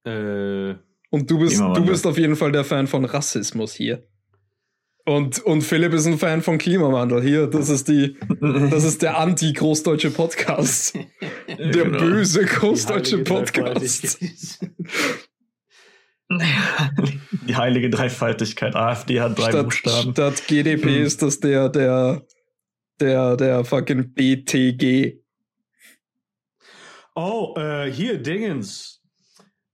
[0.06, 0.76] Äh,
[1.10, 4.08] Und du bist, du bist auf jeden Fall der Fan von Rassismus hier.
[5.08, 7.22] Und, und Philipp ist ein Fan von Klimawandel.
[7.22, 10.96] Hier, das ist die, das ist der anti-großdeutsche Podcast.
[11.48, 12.00] Der Genau.
[12.00, 14.18] böse großdeutsche Podcast.
[16.32, 18.76] Die heilige Dreifaltigkeit.
[18.76, 20.12] AfD hat drei Statt, Buchstaben.
[20.14, 21.04] statt GDP Hm.
[21.04, 22.26] ist das der, der,
[23.00, 25.20] der, der fucking BTG.
[27.14, 28.95] Oh, äh, hier, Dingens.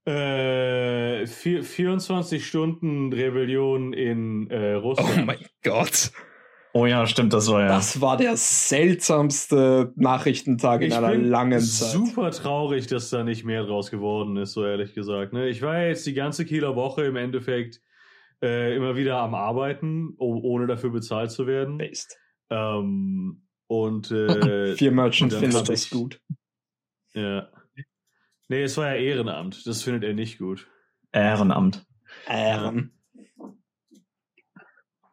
[0.04, 5.26] Äh, vier, 24 Stunden Rebellion in äh, Oh Russland.
[5.26, 6.10] mein Gott.
[6.74, 7.68] Oh ja, stimmt, das war ja.
[7.68, 11.90] Das war der seltsamste Nachrichtentag in ich einer bin langen Zeit.
[11.90, 15.34] super traurig, dass da nicht mehr draus geworden ist, so ehrlich gesagt.
[15.34, 15.48] Ne?
[15.50, 17.80] Ich war ja jetzt die ganze Kieler Woche im Endeffekt
[18.42, 21.76] äh, immer wieder am Arbeiten, oh, ohne dafür bezahlt zu werden.
[21.78, 22.16] Based.
[22.50, 26.20] Ähm, und äh, Vier Merchant dann findet hab das gut.
[27.14, 27.48] ja.
[28.52, 29.66] Nee, es war ja Ehrenamt.
[29.66, 30.68] Das findet er nicht gut.
[31.10, 31.86] Ehrenamt.
[32.26, 32.90] Ähm,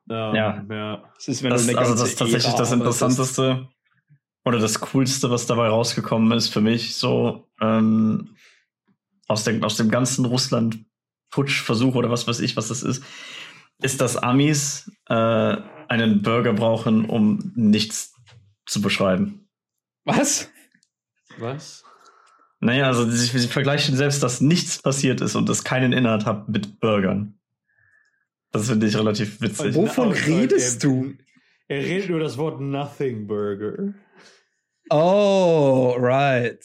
[0.09, 0.65] Ähm, Ja.
[0.69, 1.03] ja.
[1.15, 2.73] das ist, wenn Das, also das ist tatsächlich Ära das.
[2.73, 3.69] Interessanteste
[4.43, 8.35] oder das Coolste, was dabei rausgekommen ist für mich, so ähm,
[9.29, 13.05] aus, dem, aus dem ganzen Russland-Putsch-Versuch oder was weiß ich, was das ist,
[13.81, 15.55] ist, dass Amis äh,
[15.87, 18.13] einen Burger brauchen, um nichts
[18.65, 19.47] zu beschreiben.
[20.03, 20.51] Was?
[21.37, 21.85] Was?
[22.61, 26.49] Naja, also sie, sie vergleichen selbst, dass nichts passiert ist und es keinen Inhalt hat
[26.49, 27.35] mit Burgern.
[28.51, 29.75] Das finde ich relativ witzig.
[29.75, 31.13] Wovon Na, redest er, du?
[31.67, 33.93] Er redet über das Wort Nothing Burger.
[34.89, 36.59] Oh, right.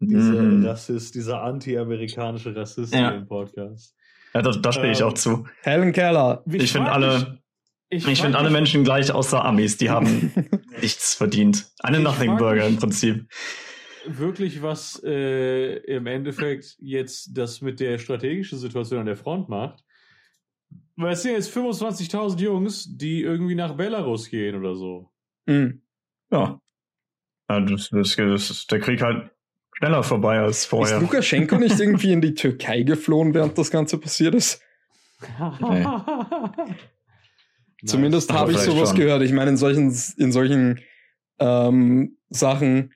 [0.00, 0.66] Dieser Mhm.
[0.66, 3.10] Rassist, dieser anti-amerikanische Rassist Ja.
[3.12, 3.94] im Podcast.
[4.34, 5.46] Ja, da, da stehe ich Ähm, auch zu.
[5.62, 6.44] Helen Keller.
[6.52, 7.40] Ich finde alle,
[7.88, 9.78] ich frag finde alle Menschen gleich außer Amis.
[9.78, 10.30] Die haben
[10.82, 11.70] nichts verdient.
[11.80, 13.26] Eine Ich Nothing Burger mich- im Prinzip.
[14.08, 19.84] Wirklich, was äh, im Endeffekt jetzt das mit der strategischen Situation an der Front macht.
[20.96, 25.10] Weil es sind jetzt 25.000 Jungs, die irgendwie nach Belarus gehen oder so.
[25.46, 25.82] Hm.
[26.30, 26.60] Ja.
[27.48, 29.30] das, das, das ist der Krieg halt
[29.78, 31.00] schneller vorbei als Ist vorher.
[31.00, 34.62] Lukaschenko nicht irgendwie in die Türkei geflohen, während das Ganze passiert ist?
[37.84, 38.98] Zumindest Aber habe ich sowas schon.
[38.98, 39.22] gehört.
[39.22, 40.80] Ich meine, in solchen, in solchen
[41.38, 42.94] ähm, Sachen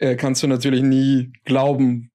[0.00, 2.10] äh, kannst du natürlich nie glauben,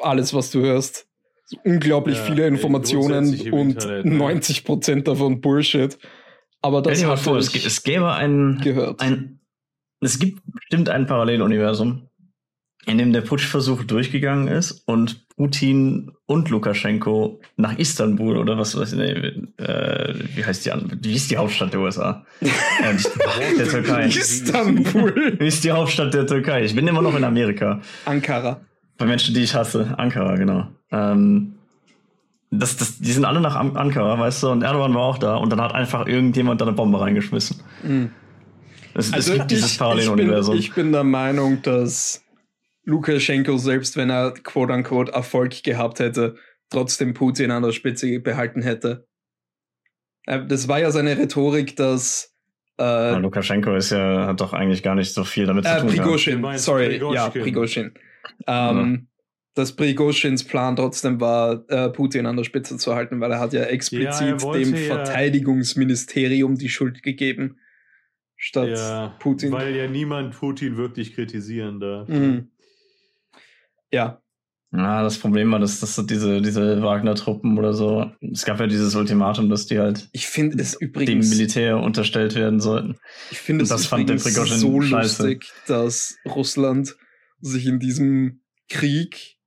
[0.00, 1.06] alles, was du hörst.
[1.46, 4.14] So unglaublich Ja, viele Informationen im und Internet, ne?
[4.14, 5.98] 90 Prozent davon Bullshit.
[6.62, 9.00] Aber Stell das dir mal vor, es, es gäbe ein, gehört.
[9.00, 9.40] ein,
[10.00, 12.09] es gibt bestimmt ein Paralleluniversum,
[12.86, 18.92] in dem der Putschversuch durchgegangen ist und Putin und Lukaschenko nach Istanbul oder was weiß
[18.92, 20.72] ich, nee, äh, wie heißt die
[21.02, 22.24] wie ist die Hauptstadt der USA?
[22.40, 24.06] äh, der Türkei.
[24.06, 25.36] Istanbul.
[25.38, 26.64] Wie ist die Hauptstadt der Türkei?
[26.64, 27.80] Ich bin immer noch in Amerika.
[28.04, 28.60] Ankara.
[28.98, 29.94] Bei Menschen, die ich hasse.
[29.96, 30.66] Ankara, genau.
[30.90, 31.54] Ähm,
[32.50, 35.36] das, das, die sind alle nach An Ankara, weißt du, und Erdogan war auch da
[35.36, 37.60] und dann hat einfach irgendjemand da eine Bombe reingeschmissen.
[37.82, 38.10] Mhm.
[38.94, 40.56] Es, Also es gibt dieses ich, ich, bin, Paralleluniversum.
[40.56, 42.22] ich bin der Meinung, dass
[42.90, 46.34] Lukaschenko, selbst wenn er quote-unquote Erfolg gehabt hätte,
[46.70, 49.06] trotzdem Putin an der Spitze behalten hätte.
[50.26, 52.34] Äh, Das war ja seine Rhetorik, dass
[52.78, 55.74] Ja, äh, Lukaschenko ist ja, hat doch eigentlich gar nicht so viel damit zu äh,
[55.80, 55.86] tun.
[55.88, 55.98] gehabt.
[55.98, 57.14] Du Prigozhin, meinst sorry, Prigozhin.
[57.14, 57.94] ja, Prigozhin.
[58.46, 59.06] Ähm,
[59.54, 63.52] Dass Prigoschins Plan trotzdem war, äh, Putin an der Spitze zu halten, weil er hat
[63.52, 67.58] ja Ja, explizit wollte dem ja- Verteidigungsministerium die Schuld gegeben,
[68.36, 69.50] statt Ja, Putin.
[69.52, 72.08] weil ja niemand Putin wirklich kritisieren darf.
[72.08, 72.49] Mhm.
[73.92, 74.22] Ja,
[74.72, 78.94] Ja, das Problem war, dass, dass diese, diese Wagner-Truppen oder so, es gab ja dieses
[78.94, 82.96] Ultimatum, dass die halt ich finde es dem übrigens Militär unterstellt werden sollten.
[83.32, 85.22] Ich finde es Das fand der Prigozhin so scheiße.
[85.24, 86.96] lustig, dass Russland
[87.40, 89.38] sich in diesem Krieg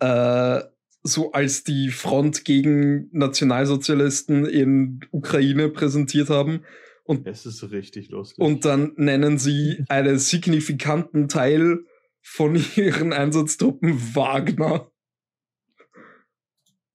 [0.00, 0.60] äh,
[1.04, 6.64] so als die Front gegen Nationalsozialisten in Ukraine präsentiert haben.
[7.04, 8.42] Und, Es ist richtig lustig.
[8.42, 11.84] und dann nennen sie einen signifikanten Teil
[12.26, 14.90] von ihren Einsatztruppen Wagner.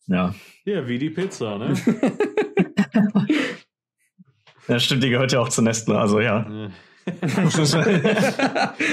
[0.07, 0.33] Ja.
[0.65, 1.73] ja, wie die Pizza, ne?
[4.67, 6.45] Ja, stimmt, die gehört ja auch zu Nestle, also ja.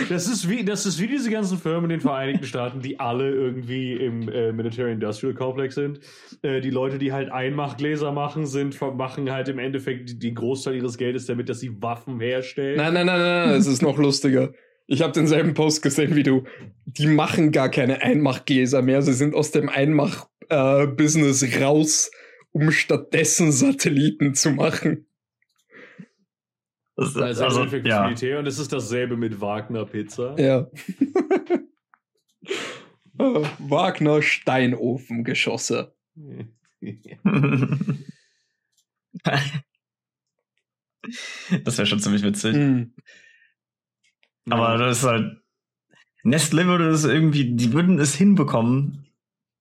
[0.08, 3.28] Das ist wie, das ist wie diese ganzen Firmen in den Vereinigten Staaten, die alle
[3.30, 6.00] irgendwie im äh, Military Industrial Complex sind.
[6.40, 10.76] Äh, die Leute, die halt Einmachgläser machen, sind, machen halt im Endeffekt die- den Großteil
[10.76, 12.78] ihres Geldes damit, dass sie Waffen herstellen.
[12.78, 14.52] Nein, nein, nein, nein, nein, es ist noch lustiger.
[14.86, 16.44] Ich habe denselben Post gesehen wie du.
[16.84, 19.02] Die machen gar keine Einmachgläser mehr.
[19.02, 22.10] Sie sind aus dem Einmach-Business raus,
[22.52, 25.06] um stattdessen Satelliten zu machen.
[26.94, 28.04] Das, ist also, also, für das ja.
[28.04, 30.34] Militär und es ist dasselbe mit Wagner Pizza.
[30.38, 30.70] Ja.
[33.18, 35.94] Äh, Wagner Steinofengeschosse.
[41.64, 42.54] das wäre schon ziemlich witzig.
[42.54, 42.92] Hm.
[44.50, 45.40] Aber das ist halt.
[46.22, 49.06] Nestle würde es irgendwie, die würden es hinbekommen,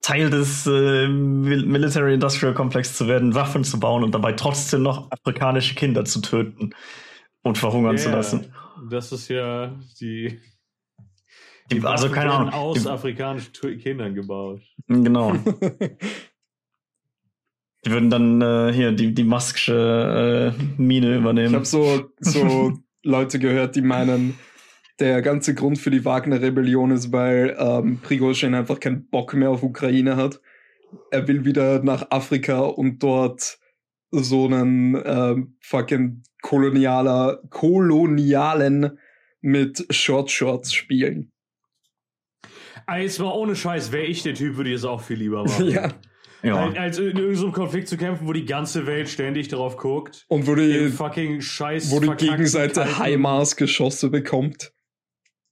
[0.01, 4.81] Teil des äh, Mil- Military Industrial Complex zu werden, Waffen zu bauen und dabei trotzdem
[4.83, 6.73] noch afrikanische Kinder zu töten
[7.43, 8.51] und verhungern zu Ja, lassen.
[8.89, 10.39] Das ist ja die.
[11.71, 12.53] Die, also Waffen keine Ahnung.
[12.53, 14.61] Aus Die, afrikanischen Kindern gebaut.
[14.87, 15.33] genau.
[17.85, 21.53] Die würden dann äh, hier die, die Maskische äh, Mine Ich übernehmen.
[21.53, 22.73] habe so, so
[23.03, 24.33] Leute gehört, die meinen,
[24.99, 29.63] der ganze Grund für die Wagner-Rebellion ist, weil ähm, Prigozhin einfach keinen Bock mehr auf
[29.63, 30.39] Ukraine hat.
[31.11, 33.59] Er will wieder nach Afrika und dort
[34.11, 38.97] so einen ähm, fucking kolonialer, kolonialen
[39.41, 41.31] mit Short Shorts spielen.
[42.97, 45.69] Jetzt mal ohne Scheiß, wäre ich der Typ, würde ich es auch viel lieber machen.
[45.69, 45.91] ja.
[46.43, 46.55] ja.
[46.55, 50.25] Als, als in irgendeinem Konflikt zu kämpfen, wo die ganze Welt ständig drauf guckt.
[50.27, 51.91] Und wo die, fucking Scheiß.
[51.91, 54.71] wo die Gegenseite kalten- HIMARS-Geschosse bekommt.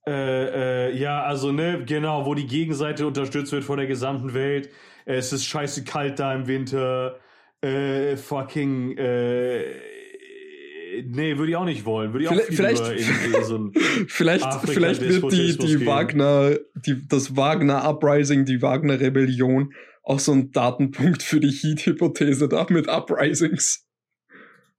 [0.06, 4.68] Äh, äh, ja, also, ne, genau, wo die Gegenseite unterstützt wird von der gesamten Welt.
[5.06, 7.18] Es ist scheiße kalt da im Winter.
[7.62, 9.62] Äh, fucking, äh,
[11.06, 12.12] nee, würde ich auch nicht wollen.
[12.12, 13.72] Würde ich auch Vielleicht- viel vielleicht- lieber in, in so ein,
[14.08, 15.86] Vielleicht, vielleicht wird die, die.
[15.86, 22.48] Wagner, die, das Wagner Uprising, die Wagner Rebellion auch so ein Datenpunkt für die Heat-Hypothese
[22.48, 23.86] da mit Uprisings.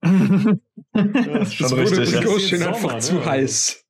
[0.00, 2.12] das ist schon Das wurde richtig.
[2.12, 2.20] Ja.
[2.20, 2.98] Prigozhin Sommer, einfach ne?
[3.00, 3.85] zu heiß.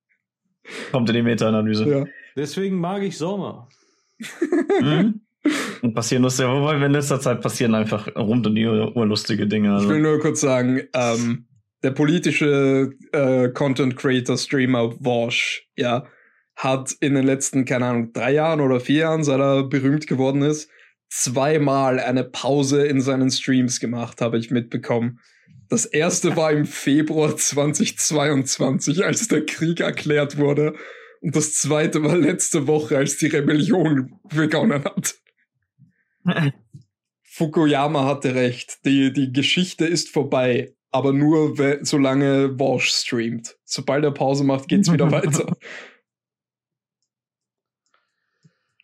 [0.92, 1.88] Kommt in die Meta-Analyse.
[1.88, 2.04] Ja.
[2.36, 3.68] deswegen mag ich Sommer.
[4.80, 5.20] Mhm.
[5.82, 9.68] Und passieren lustige, wobei in letzter Zeit passieren einfach rund um die Uhr lustige Dinge.
[9.68, 9.88] Ich Also.
[9.90, 11.46] will nur kurz sagen, ähm,
[11.82, 16.04] der politische äh, Content Creator Streamer Wosh, ja,
[16.56, 20.42] hat in den letzten, keine Ahnung, drei Jahren oder vier Jahren, seit er berühmt geworden
[20.42, 20.70] ist,
[21.10, 25.20] zweimal eine Pause in seinen Streams gemacht, habe ich mitbekommen.
[25.68, 30.74] Das erste war im Februar 2022, als der Krieg erklärt wurde.
[31.20, 35.16] Und das zweite war letzte Woche, als die Rebellion begonnen hat.
[37.22, 38.78] Fukuyama hatte recht.
[38.84, 40.72] Die, die Geschichte ist vorbei.
[40.90, 43.56] Aber nur, solange Walsh streamt.
[43.64, 45.56] Sobald er Pause macht, geht's wieder weiter.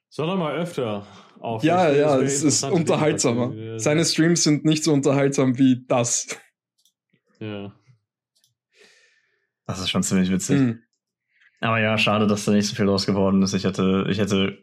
[0.09, 1.07] Soll er mal öfter
[1.41, 1.63] auf.
[1.63, 3.79] Ja, ja, es ist unterhaltsamer.
[3.79, 6.27] Seine Streams sind nicht so unterhaltsam wie das.
[7.43, 7.73] Ja.
[9.67, 10.59] Das ist schon ziemlich witzig.
[10.59, 10.83] Hm.
[11.61, 13.55] Aber ja, schade, dass da nicht so viel draus geworden ist.
[13.55, 14.59] Ich hätte, ich hätte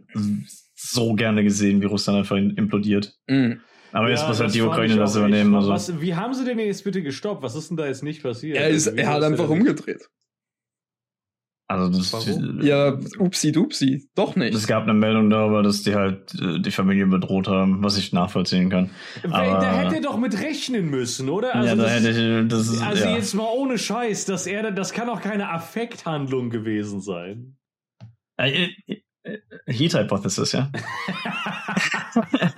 [0.76, 3.18] so gerne gesehen, wie Russland einfach implodiert.
[3.28, 3.62] Mhm.
[3.92, 5.56] Aber jetzt Ja, muss halt die Ukraine das übernehmen.
[5.56, 5.70] Also.
[5.70, 7.42] Was, wie haben sie denn jetzt bitte gestoppt?
[7.42, 8.58] Was ist denn da jetzt nicht passiert?
[8.58, 10.10] Er, ist, Also, er hat einfach umgedreht.
[11.72, 12.62] Also das, Warum?
[12.64, 14.10] Ja, upsi dupsi.
[14.16, 14.56] Doch nicht.
[14.56, 18.12] es gab eine Meldung darüber, dass die halt äh, die Familie bedroht haben, was ich
[18.12, 18.90] nachvollziehen kann.
[19.24, 21.54] Aber- da hätte er doch mit rechnen müssen, oder?
[21.54, 22.10] Also ja, da das, hätte
[22.42, 23.16] ich, das ist, also ja.
[23.16, 27.56] jetzt mal ohne Scheiß, dass er, da- das kann doch keine Affekthandlung gewesen sein.
[28.38, 30.72] Äh, äh, Heat Hypothesis, ja.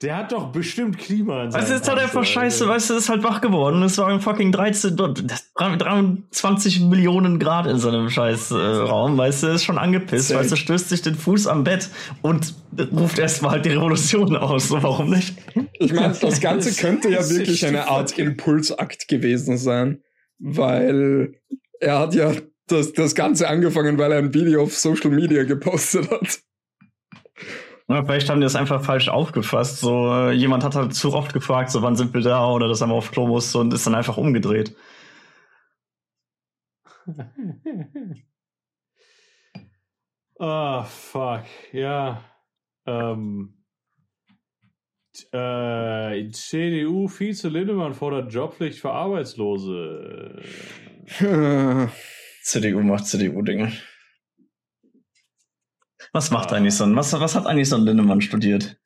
[0.00, 2.74] Der hat doch bestimmt Klima in Weißt du, seinem es ist halt einfach scheiße, Alter.
[2.74, 3.82] weißt du, es ist halt wach geworden.
[3.82, 9.46] Es waren fucking 13, 23 Millionen Grad in so einem scheiß äh, Raum, weißt du,
[9.48, 10.38] ist schon angepisst, Zelt.
[10.40, 11.90] weißt du, stößt sich den Fuß am Bett
[12.22, 12.54] und
[12.92, 15.34] ruft erstmal halt die Revolution aus, so warum nicht?
[15.72, 20.00] Ich meine, das Ganze könnte ja wirklich eine Art Impulsakt gewesen sein,
[20.38, 21.34] weil
[21.80, 22.32] er hat ja
[22.68, 26.38] das, das Ganze angefangen, weil er ein Video auf Social Media gepostet hat.
[27.90, 29.80] Ja, vielleicht haben die das einfach falsch aufgefasst.
[29.80, 32.82] So, äh, jemand hat halt zu oft gefragt, so wann sind wir da oder dass
[32.82, 34.76] er mal auf Klo muss und ist dann einfach umgedreht.
[40.40, 42.22] Ah, fuck, ja.
[42.86, 43.54] Ähm.
[45.32, 50.40] Äh, CDU-Vize Lindemann fordert Jobpflicht für Arbeitslose.
[52.42, 53.72] CDU macht CDU-Dinge.
[56.12, 58.78] Was macht eigentlich so ein, was, was hat eigentlich so ein Lindemann studiert?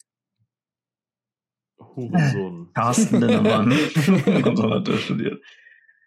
[1.79, 2.71] Hurensohn.
[2.75, 3.73] Carsten Lindemann.
[3.73, 5.43] und so hat er studiert.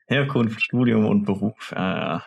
[0.08, 1.72] Herkunft, Studium und Beruf.
[1.76, 2.26] Ja, ja.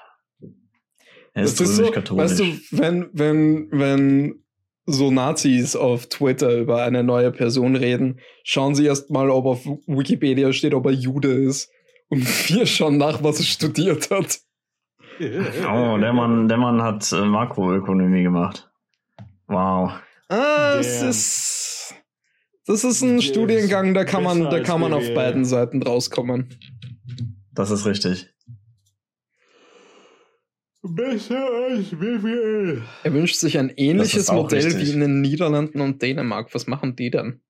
[1.35, 2.25] Er ist Das ist so, römisch-katholisch.
[2.31, 4.45] weißt du, wenn, wenn, wenn
[4.87, 9.67] so Nazis auf Twitter über eine neue Person reden, schauen sie erst mal, ob auf
[9.87, 11.71] Wikipedia steht, ob er Jude ist.
[12.09, 14.41] Und wir schauen nach, was er studiert hat.
[15.21, 18.68] oh, der Mann, der Mann hat äh, Makroökonomie gemacht.
[19.49, 20.01] Wow.
[20.29, 21.95] Ah, es ist.
[22.67, 26.55] Das ist ein Der Studiengang, da kann man, da kann man auf beiden Seiten rauskommen.
[27.53, 28.29] Das ist richtig.
[30.83, 32.83] Besser als BWL.
[33.03, 34.87] Er wünscht sich ein ähnliches Modell richtig.
[34.87, 36.55] wie in den Niederlanden und Dänemark.
[36.55, 37.41] Was machen die denn?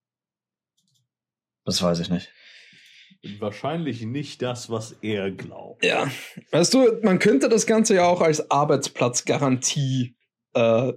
[1.65, 2.33] Das weiß ich nicht.
[3.41, 5.85] Wahrscheinlich nicht das, was er glaubt.
[5.85, 6.09] Ja.
[6.53, 10.17] Weißt du, man könnte das Ganze ja auch als Arbeitsplatzgarantie
[10.55, 10.93] äh,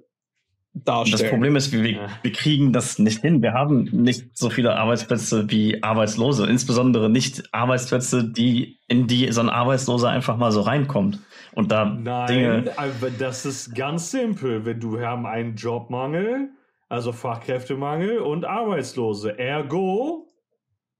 [0.73, 1.21] darstellen.
[1.21, 2.07] Das Problem ist, wir, Ja.
[2.21, 3.41] wir kriegen das nicht hin.
[3.41, 6.47] Wir haben nicht so viele Arbeitsplätze wie Arbeitslose.
[6.47, 11.19] Insbesondere nicht Arbeitsplätze, die, in die so ein Arbeitsloser einfach mal so reinkommt.
[11.53, 12.73] Und da Nein, Dinge.
[12.77, 14.65] aber das ist ganz simpel.
[14.65, 16.49] Wenn du haben einen Jobmangel,
[16.87, 19.37] also Fachkräftemangel und Arbeitslose.
[19.37, 20.33] Ergo,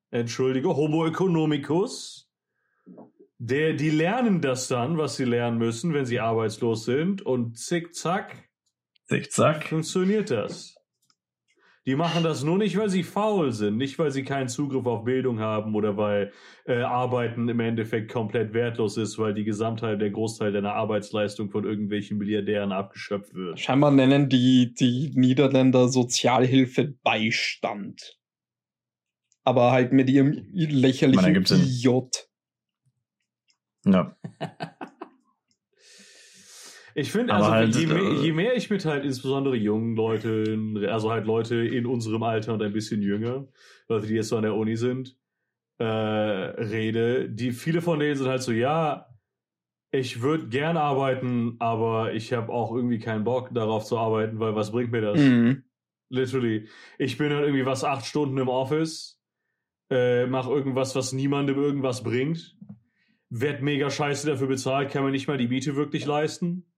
[0.09, 2.29] entschuldige, Homo economicus,
[3.37, 7.57] der, die lernen das dann, was sie lernen müssen, wenn sie arbeitslos sind und
[9.11, 9.69] zickzack Zickzack.
[9.69, 10.75] funktioniert das.
[11.87, 15.03] Die machen das nur nicht, weil sie faul sind, nicht weil sie keinen Zugriff auf
[15.03, 16.31] Bildung haben oder weil
[16.65, 21.65] äh, Arbeiten im Endeffekt komplett wertlos ist, weil die Gesamtheit, der Großteil deiner Arbeitsleistung von
[21.65, 23.59] irgendwelchen Milliardären abgeschöpft wird.
[23.59, 28.19] Scheinbar nennen die, die Niederländer Sozialhilfe Beistand.
[29.43, 31.43] Aber halt mit ihrem lächerlichen.
[31.81, 32.15] J.
[33.85, 34.15] Ja.
[36.95, 40.85] Ich finde, also halt, je, mehr, äh, je mehr ich mit halt insbesondere jungen Leuten,
[40.85, 43.47] also halt Leute in unserem Alter und ein bisschen jünger,
[43.87, 45.17] Leute, die jetzt so an der Uni sind,
[45.77, 49.07] äh, rede, die viele von denen sind halt so, ja,
[49.91, 54.55] ich würde gern arbeiten, aber ich habe auch irgendwie keinen Bock darauf zu arbeiten, weil
[54.55, 55.19] was bringt mir das?
[55.19, 55.63] Mhm.
[56.09, 56.67] Literally.
[56.97, 59.21] Ich bin halt irgendwie was acht Stunden im Office,
[59.89, 62.55] äh, mach irgendwas, was niemandem irgendwas bringt,
[63.29, 66.70] werd mega scheiße dafür bezahlt, kann mir nicht mal die Miete wirklich leisten.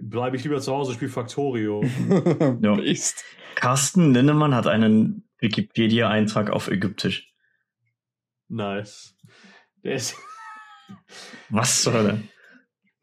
[0.00, 1.82] Bleibe ich lieber zu Hause, spiel Factorio.
[2.62, 2.74] Ja.
[2.74, 3.24] Based.
[3.54, 7.32] Carsten Linnemann hat einen Wikipedia-Eintrag auf Ägyptisch.
[8.48, 9.14] nice.
[9.84, 10.16] Der ist,
[11.50, 12.22] Was zur Hölle?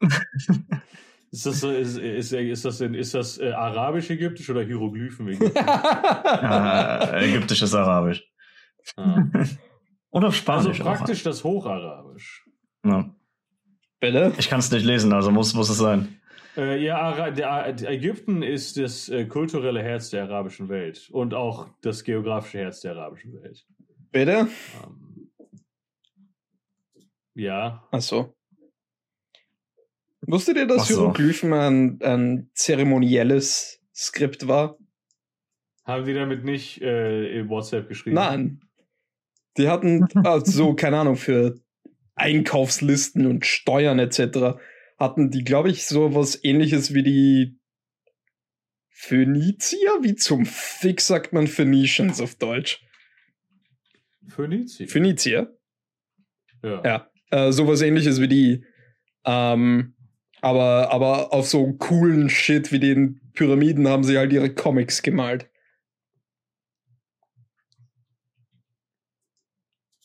[1.30, 5.28] ist das, so- ist, ist, ist das, denn, ist das äh, arabisch-ägyptisch oder Hieroglyphen?
[5.56, 8.22] äh, Ägyptisch ist Arabisch.
[8.96, 9.22] ah.
[10.10, 10.78] Oder Also Spanisch.
[10.80, 12.44] praktisch das Hocharabisch.
[12.84, 13.14] Ja.
[14.00, 14.32] Bitte?
[14.38, 16.20] Ich kann es nicht lesen, also muss, muss es sein.
[16.56, 21.68] Äh, ja, der, der Ägypten ist das äh, kulturelle Herz der arabischen Welt und auch
[21.82, 23.66] das geografische Herz der arabischen Welt.
[24.10, 24.48] Bitte?
[24.82, 25.30] Ähm,
[27.34, 28.34] ja, Achso.
[30.22, 30.94] Wusstet ihr, dass so.
[30.94, 34.78] Hieroglyphen ein, ein zeremonielles Skript war?
[35.86, 38.16] haben die damit nicht äh, in WhatsApp geschrieben?
[38.16, 38.60] Nein.
[39.56, 41.58] Die hatten, also, keine Ahnung, für
[42.16, 44.58] Einkaufslisten und Steuern etc.
[44.96, 47.58] hatten die, glaube ich, so was ähnliches wie die
[48.88, 49.98] Phönizier?
[50.02, 52.82] Wie zum Fick sagt man Phoenicians auf Deutsch?
[54.28, 54.88] Phönizien.
[54.88, 55.56] Phönizier?
[56.62, 56.82] ja.
[56.84, 57.10] Ja.
[57.30, 58.64] Äh, sowas ähnliches wie die.
[59.24, 59.94] Ähm,
[60.40, 65.50] aber, aber auf so coolen Shit wie den Pyramiden haben sie halt ihre Comics gemalt.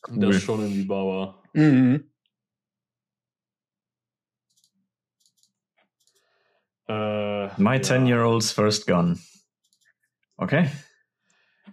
[0.09, 1.43] Das ist schon irgendwie Bauer.
[1.53, 2.10] Mhm.
[6.91, 7.81] Äh, My ja.
[7.81, 9.19] 10-year-old's first gun.
[10.37, 10.69] Okay.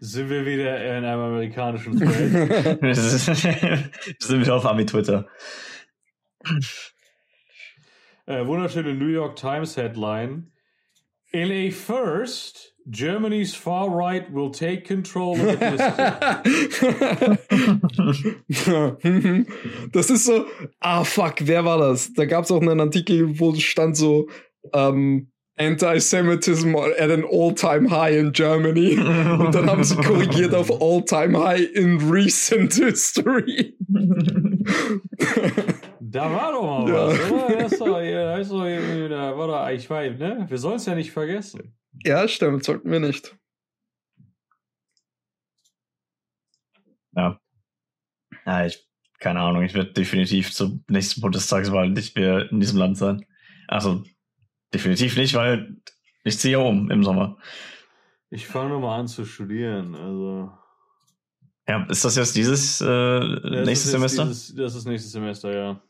[0.00, 1.98] Sind wir wieder in einem amerikanischen?
[2.00, 5.26] Wir sind wieder auf Ami-Twitter.
[8.26, 10.52] äh, wunderschöne New York Times Headline.
[11.32, 15.98] In a first, Germany's far right will take control of ethnicity.
[19.92, 20.46] das ist so,
[20.80, 22.12] ah fuck, wer war das?
[22.14, 24.28] Da gab es auch einen Artikel, wo stand so,
[24.72, 25.30] ähm,
[25.61, 28.96] Anti-Semitism at an all-time high in Germany.
[28.98, 33.76] Und dann haben sie korrigiert auf all-time high in recent history.
[36.00, 37.09] da war doch mal Ja.
[37.09, 38.02] was, oder?
[38.02, 40.46] Das ja, das ist doch, da war doch, ich weiß, ne?
[40.48, 41.74] Wir sollen es ja nicht vergessen.
[42.04, 43.36] ja, stimmt, sollten wir nicht.
[47.16, 47.40] Ja.
[48.46, 48.86] Ja, ich,
[49.18, 53.26] keine Ahnung, ich werde definitiv zur nächsten Bundestagswahl nicht mehr in diesem Land sein.
[53.66, 54.04] Also,
[54.72, 55.76] definitiv nicht, weil
[56.24, 57.36] ich ziehe um im Sommer.
[58.30, 59.94] Ich fange nochmal an zu studieren.
[59.94, 60.50] Also,
[61.66, 64.26] Ja, ist das jetzt dieses äh, das nächstes Semester?
[64.26, 65.80] Dieses, das ist nächstes Semester, ja.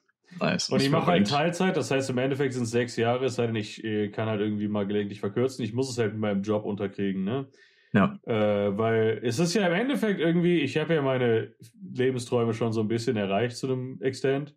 [0.40, 0.68] Nice.
[0.68, 1.28] Und ich mache halt.
[1.28, 4.28] Teilzeit, das heißt im Endeffekt sind es sechs Jahre, es sei denn, ich äh, kann
[4.28, 5.64] halt irgendwie mal gelegentlich verkürzen.
[5.64, 7.46] Ich muss es halt mit meinem Job unterkriegen, ne?
[7.92, 8.18] Ja.
[8.26, 11.54] Äh, weil es ist ja im Endeffekt irgendwie, ich habe ja meine
[11.94, 14.54] Lebensträume schon so ein bisschen erreicht zu einem Extent.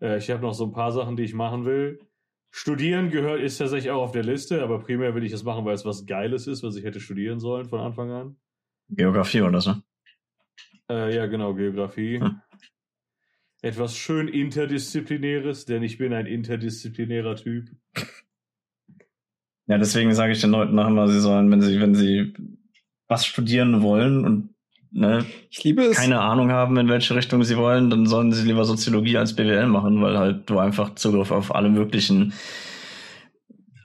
[0.00, 2.00] Äh, ich habe noch so ein paar Sachen, die ich machen will.
[2.50, 5.74] Studieren gehört, ist tatsächlich auch auf der Liste, aber primär will ich das machen, weil
[5.74, 8.36] es was Geiles ist, was ich hätte studieren sollen von Anfang an.
[8.88, 9.74] Geografie oder so.
[10.90, 12.20] Äh, ja, genau, Geografie.
[12.20, 12.40] Hm.
[13.60, 17.70] Etwas schön interdisziplinäres, denn ich bin ein interdisziplinärer Typ.
[19.66, 22.32] Ja, deswegen sage ich den Leuten noch immer, sie sollen, wenn sie, wenn sie
[23.08, 24.54] was studieren wollen und
[24.90, 25.96] ne, Ich liebe es.
[25.96, 29.66] keine Ahnung haben, in welche Richtung sie wollen, dann sollen sie lieber Soziologie als BWL
[29.66, 32.32] machen, weil halt du einfach Zugriff auf alle möglichen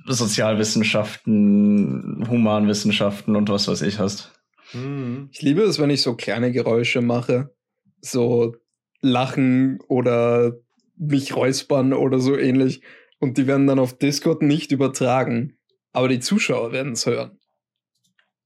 [0.05, 4.31] Sozialwissenschaften, Humanwissenschaften und was weiß ich hast.
[4.71, 5.29] Hm.
[5.31, 7.53] Ich liebe es, wenn ich so kleine Geräusche mache.
[8.01, 8.55] So
[9.01, 10.53] lachen oder
[10.97, 12.81] mich räuspern oder so ähnlich.
[13.19, 15.57] Und die werden dann auf Discord nicht übertragen.
[15.93, 17.37] Aber die Zuschauer werden es hören.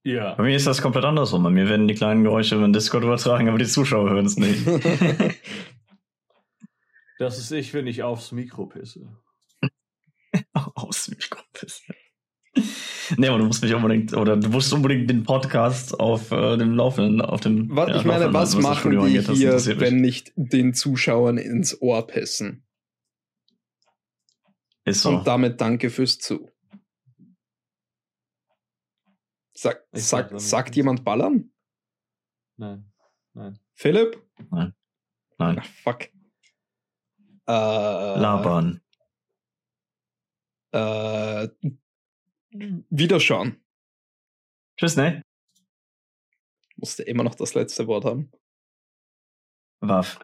[0.08, 0.36] Ja.
[0.36, 1.44] Bei mir ist das komplett andersrum.
[1.44, 4.38] Bei mir werden die kleinen Geräusche über den Discord übertragen, aber die Zuschauer hören es
[4.38, 4.66] nicht.
[7.20, 9.18] Das ist ich, wenn ich aufs Mikro pisse.
[10.54, 11.66] Aus dem Kopf.
[13.18, 16.76] Nee, aber du musst mich unbedingt, oder du musst unbedingt den Podcast auf äh, dem
[16.76, 17.76] Laufenden, auf dem.
[17.76, 21.82] Was, ja, ich meine, Laufenden was machen die angeht, hier, wenn nicht den Zuschauern ins
[21.82, 22.68] Ohr pissen?
[24.86, 25.10] Ist so.
[25.10, 26.52] Und damit danke fürs Zu.
[29.58, 31.52] Sag, sag, damit sagt jemand ballern?
[32.58, 32.94] Nein.
[33.34, 33.60] Nein.
[33.74, 34.24] Philipp?
[34.52, 34.76] Nein.
[35.40, 36.04] Ach, fuck.
[37.48, 38.82] Äh, Labern.
[40.74, 41.48] Äh,
[42.52, 43.60] Wiederschauen.
[44.78, 45.24] Tschüss, ne?
[46.76, 48.32] Musste immer noch das letzte Wort haben.
[49.80, 50.20] Waff.